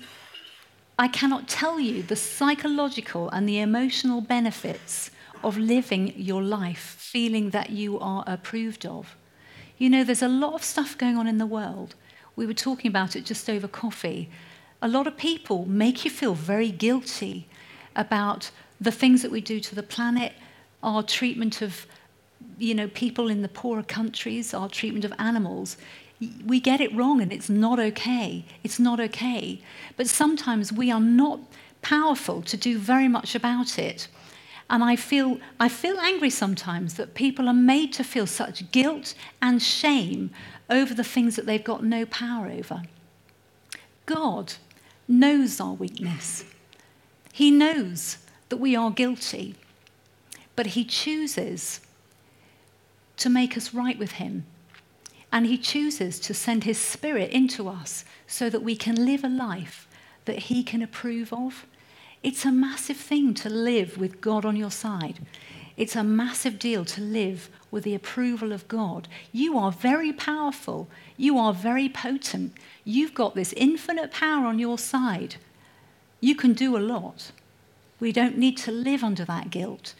I 0.99 1.09
cannot 1.09 1.49
tell 1.49 1.81
you 1.81 2.03
the 2.03 2.15
psychological 2.15 3.31
and 3.31 3.49
the 3.49 3.59
emotional 3.59 4.21
benefits 4.21 5.11
of 5.45 5.59
living 5.59 6.13
your 6.17 6.43
life 6.43 6.97
feeling 6.99 7.51
that 7.51 7.71
you 7.71 7.99
are 7.99 8.25
approved 8.27 8.87
of. 8.87 9.17
You 9.79 9.91
know, 9.91 10.05
there's 10.05 10.23
a 10.23 10.29
lot 10.29 10.55
of 10.55 10.63
stuff 10.63 10.97
going 10.97 11.17
on 11.17 11.27
in 11.27 11.39
the 11.39 11.47
world. 11.47 11.95
We 12.37 12.47
were 12.47 12.55
talking 12.55 12.89
about 12.89 13.17
it 13.17 13.25
just 13.25 13.49
over 13.49 13.69
coffee. 13.69 14.31
A 14.83 14.89
lot 14.89 15.07
of 15.07 15.17
people 15.17 15.67
make 15.67 16.05
you 16.05 16.11
feel 16.11 16.35
very 16.35 16.71
guilty 16.71 17.49
about 17.97 18.51
the 18.81 18.91
things 18.91 19.23
that 19.23 19.31
we 19.31 19.41
do 19.41 19.61
to 19.61 19.75
the 19.75 19.83
planet, 19.83 20.33
our 20.83 21.03
treatment 21.03 21.63
of 21.63 21.87
you 22.59 22.75
know, 22.75 22.89
people 22.89 23.29
in 23.29 23.43
the 23.43 23.49
poorer 23.49 23.83
countries, 23.83 24.53
our 24.53 24.69
treatment 24.69 25.05
of 25.05 25.13
animals 25.19 25.77
we 26.45 26.61
get 26.61 26.81
it 26.81 26.95
wrong 26.95 27.21
and 27.21 27.33
it's 27.33 27.49
not 27.49 27.79
okay. 27.79 28.45
It's 28.63 28.79
not 28.79 29.01
okay. 29.01 29.61
But 29.97 30.09
sometimes 30.09 30.73
we 30.73 30.91
are 30.91 31.01
not 31.01 31.41
powerful 31.83 32.43
to 32.43 32.57
do 32.57 32.79
very 32.79 33.09
much 33.09 33.35
about 33.35 33.79
it. 33.79 34.09
And 34.71 34.83
I 34.83 34.97
feel, 34.97 35.39
I 35.61 35.69
feel 35.69 35.99
angry 35.99 36.31
sometimes 36.31 36.95
that 36.95 37.15
people 37.15 37.49
are 37.49 37.55
made 37.55 37.93
to 37.95 38.05
feel 38.05 38.27
such 38.27 38.71
guilt 38.73 39.15
and 39.43 39.63
shame 39.63 40.31
over 40.71 40.95
the 40.95 41.05
things 41.05 41.37
that 41.37 41.47
they've 41.47 41.63
got 41.63 41.85
no 41.85 42.07
power 42.07 42.47
over. 42.49 42.83
God 44.07 44.55
knows 45.07 45.61
our 45.61 45.75
weakness, 45.75 46.45
He 47.33 47.51
knows 47.51 48.19
that 48.49 48.57
we 48.57 48.75
are 48.75 48.91
guilty, 48.91 49.55
but 50.57 50.69
He 50.69 50.85
chooses 50.85 51.81
to 53.17 53.29
make 53.29 53.57
us 53.57 53.75
right 53.75 53.99
with 53.99 54.13
Him 54.13 54.45
and 55.35 55.47
He 55.47 55.59
chooses 55.59 56.21
to 56.21 56.33
send 56.33 56.63
His 56.63 56.79
Spirit 56.79 57.33
into 57.33 57.69
us 57.69 58.05
so 58.29 58.49
that 58.49 58.63
we 58.63 58.77
can 58.77 59.05
live 59.05 59.25
a 59.25 59.29
life 59.29 59.89
that 60.27 60.39
He 60.39 60.63
can 60.63 60.81
approve 60.81 61.33
of. 61.33 61.67
It's 62.25 62.45
a 62.45 62.51
massive 62.51 62.97
thing 62.97 63.35
to 63.35 63.49
live 63.49 63.97
with 63.97 64.21
God 64.21 64.45
on 64.45 64.57
your 64.57 64.73
side. 64.73 65.21
It's 65.77 65.95
a 65.95 66.03
massive 66.03 66.59
deal 66.59 66.85
to 66.87 67.01
live 67.01 67.49
with 67.71 67.85
the 67.85 67.95
approval 67.95 68.53
of 68.53 68.67
God. 68.67 69.07
You 69.31 69.57
are 69.59 69.71
very 69.71 70.13
powerful. 70.13 70.89
You 71.17 71.39
are 71.39 71.53
very 71.53 71.89
potent. 71.89 72.55
You've 72.85 73.15
got 73.15 73.37
this 73.37 73.53
infinite 73.53 74.11
power 74.11 74.47
on 74.47 74.59
your 74.59 74.79
side. 74.79 75.37
You 76.21 76.35
can 76.35 76.53
do 76.53 76.77
a 76.77 76.79
lot. 76.79 77.31
We 78.01 78.11
don't 78.11 78.39
need 78.39 78.57
to 78.59 78.73
live 78.73 79.05
under 79.05 79.25
that 79.27 79.51
guilt 79.51 79.95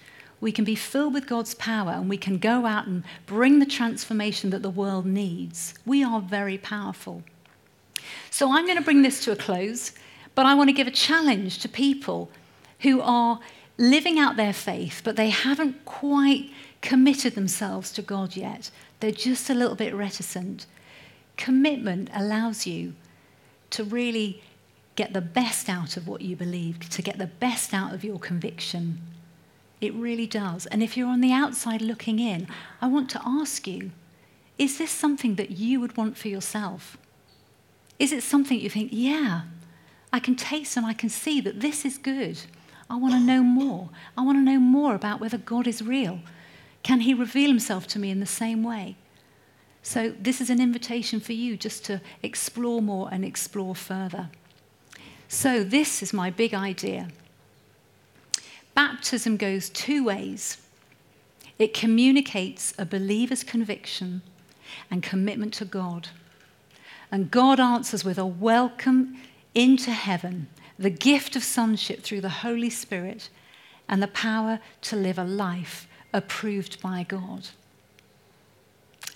we 0.45 0.53
can 0.53 0.67
be 0.67 0.75
filled 0.75 1.15
with 1.15 1.27
God's 1.27 1.55
power 1.55 1.93
and 1.93 2.07
we 2.07 2.19
can 2.19 2.37
go 2.37 2.67
out 2.67 2.87
and 2.87 3.03
bring 3.25 3.61
the 3.61 3.67
transformation 3.67 4.51
that 4.51 4.61
the 4.61 4.69
world 4.69 5.07
needs. 5.07 5.73
We 5.87 6.05
are 6.05 6.21
very 6.21 6.59
powerful. 6.59 7.23
So 8.31 8.53
I'm 8.53 8.67
going 8.67 8.77
to 8.77 8.85
bring 8.85 9.01
this 9.01 9.25
to 9.25 9.33
a 9.33 9.37
close, 9.37 9.93
but 10.35 10.47
I 10.47 10.55
want 10.55 10.69
to 10.69 10.75
give 10.75 10.87
a 10.87 10.93
challenge 10.93 11.59
to 11.61 11.69
people 11.69 12.31
who 12.81 13.01
are 13.01 13.41
living 13.79 14.19
out 14.19 14.37
their 14.37 14.53
faith, 14.53 15.03
but 15.05 15.17
they 15.17 15.31
haven't 15.31 15.85
quite 15.85 16.51
committed 16.81 17.35
themselves 17.35 17.93
to 17.93 18.03
God 18.03 18.37
yet. 18.37 18.71
They're 19.01 19.11
just 19.11 19.51
a 19.51 19.55
little 19.55 19.77
bit 19.77 19.95
reticent. 19.95 20.67
Commitment 21.37 22.11
allows 22.15 22.67
you 22.67 22.95
to 23.71 23.85
really 23.85 24.43
get 24.97 25.13
the 25.13 25.21
best 25.21 25.69
out 25.69 25.97
of 25.97 26.07
what 26.07 26.21
you 26.21 26.37
believe, 26.37 26.89
to 26.91 27.03
get 27.03 27.19
the 27.19 27.27
best 27.27 27.75
out 27.75 27.93
of 27.93 28.05
your 28.05 28.19
conviction. 28.19 29.01
It 29.81 29.93
really 29.95 30.27
does. 30.27 30.67
And 30.67 30.83
if 30.83 30.97
you're 30.97 31.09
on 31.09 31.21
the 31.21 31.33
outside 31.33 31.83
looking 31.83 32.19
in, 32.19 32.47
I 32.81 32.87
want 32.87 33.11
to 33.11 33.23
ask 33.25 33.67
you 33.67 33.91
is 34.57 34.79
this 34.79 34.91
something 34.91 35.35
that 35.35 35.51
you 35.51 35.81
would 35.81 35.97
want 35.97 36.17
for 36.17 36.29
yourself? 36.29 36.97
Is 37.99 38.13
it 38.13 38.23
something 38.23 38.59
you 38.59 38.71
think, 38.71 38.91
yeah, 38.93 39.43
I 40.15 40.21
can 40.21 40.37
taste 40.37 40.77
and 40.77 40.87
I 40.87 40.93
can 40.93 41.09
see 41.09 41.41
that 41.41 41.59
this 41.59 41.85
is 41.85 41.99
good? 41.99 42.39
I 42.89 42.95
want 42.95 43.15
to 43.15 43.21
know 43.21 43.43
more. 43.43 43.91
I 44.17 44.23
want 44.23 44.39
to 44.39 44.43
know 44.43 44.61
more 44.61 44.95
about 44.95 45.21
whether 45.21 45.37
God 45.37 45.67
is 45.67 45.83
real. 45.83 46.21
Can 46.85 47.01
He 47.01 47.13
reveal 47.13 47.49
Himself 47.49 47.89
to 47.89 47.99
me 47.99 48.13
in 48.13 48.21
the 48.21 48.25
same 48.27 48.63
way? 48.63 48.95
So, 49.83 50.15
this 50.17 50.41
is 50.41 50.51
an 50.51 50.61
invitation 50.61 51.19
for 51.19 51.33
you 51.33 51.57
just 51.57 51.85
to 51.87 52.01
explore 52.23 52.81
more 52.81 53.09
and 53.11 53.25
explore 53.25 53.75
further. 53.75 54.31
So, 55.27 55.65
this 55.65 56.01
is 56.01 56.13
my 56.13 56.31
big 56.31 56.55
idea. 56.55 57.09
Baptism 58.77 59.37
goes 59.37 59.69
two 59.69 60.05
ways 60.05 60.59
it 61.59 61.75
communicates 61.75 62.73
a 62.79 62.87
believer's 62.87 63.43
conviction 63.43 64.23
and 64.93 65.03
commitment 65.03 65.55
to 65.55 65.65
God. 65.65 66.11
And 67.11 67.33
God 67.33 67.59
answers 67.59 68.05
with 68.05 68.17
a 68.17 68.27
welcome 68.27 69.17
into 69.55 69.91
heaven, 69.91 70.49
the 70.79 70.91
gift 70.91 71.37
of 71.37 71.45
sonship 71.45 72.03
through 72.03 72.21
the 72.21 72.29
Holy 72.29 72.71
Spirit, 72.71 73.29
and 73.89 74.03
the 74.03 74.09
power 74.09 74.61
to 74.83 74.97
live 74.97 75.19
a 75.19 75.25
life 75.25 75.87
approved 76.13 76.81
by 76.81 77.05
God. 77.07 77.49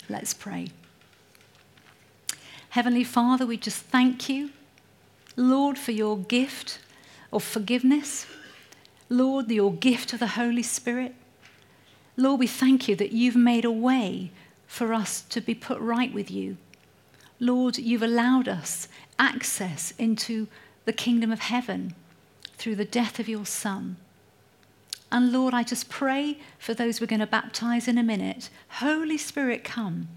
Let's 0.08 0.34
pray. 0.34 0.68
Heavenly 2.70 3.04
Father, 3.04 3.46
we 3.46 3.56
just 3.56 3.82
thank 3.82 4.28
you, 4.28 4.50
Lord, 5.36 5.78
for 5.78 5.92
your 5.92 6.18
gift 6.18 6.80
of 7.32 7.42
forgiveness 7.42 8.26
Lord, 9.08 9.50
your 9.50 9.72
gift 9.72 10.12
of 10.12 10.20
the 10.20 10.28
Holy 10.28 10.62
Spirit. 10.62 11.14
Lord, 12.16 12.40
we 12.40 12.46
thank 12.46 12.88
you 12.88 12.96
that 12.96 13.12
you've 13.12 13.36
made 13.36 13.64
a 13.64 13.70
way 13.70 14.30
for 14.66 14.92
us 14.92 15.22
to 15.22 15.40
be 15.40 15.54
put 15.54 15.80
right 15.80 16.12
with 16.12 16.30
you. 16.30 16.58
Lord, 17.40 17.78
you've 17.78 18.02
allowed 18.02 18.48
us 18.48 18.88
access 19.18 19.92
into 19.98 20.48
the 20.84 20.92
kingdom 20.92 21.30
of 21.30 21.40
heaven 21.40 21.94
through 22.56 22.76
the 22.76 22.84
death 22.84 23.18
of 23.18 23.28
your 23.28 23.46
Son. 23.46 23.96
And 25.10 25.32
Lord, 25.32 25.54
I 25.54 25.62
just 25.62 25.88
pray 25.88 26.38
for 26.58 26.74
those 26.74 27.00
we're 27.00 27.06
going 27.06 27.20
to 27.20 27.26
baptize 27.26 27.88
in 27.88 27.98
a 27.98 28.02
minute. 28.02 28.50
Holy 28.68 29.16
Spirit, 29.16 29.64
come. 29.64 30.08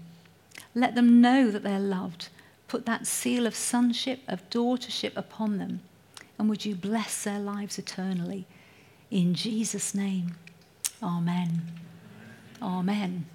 Let 0.74 0.94
them 0.94 1.20
know 1.20 1.50
that 1.50 1.62
they're 1.62 1.78
loved. 1.78 2.28
Put 2.68 2.86
that 2.86 3.06
seal 3.06 3.46
of 3.46 3.54
sonship, 3.54 4.20
of 4.28 4.48
daughtership 4.50 5.16
upon 5.16 5.58
them. 5.58 5.80
And 6.38 6.48
would 6.48 6.64
you 6.64 6.74
bless 6.74 7.24
their 7.24 7.38
lives 7.38 7.78
eternally? 7.78 8.46
In 9.10 9.34
Jesus' 9.34 9.94
name, 9.94 10.36
amen. 11.02 11.62
Amen. 12.60 13.26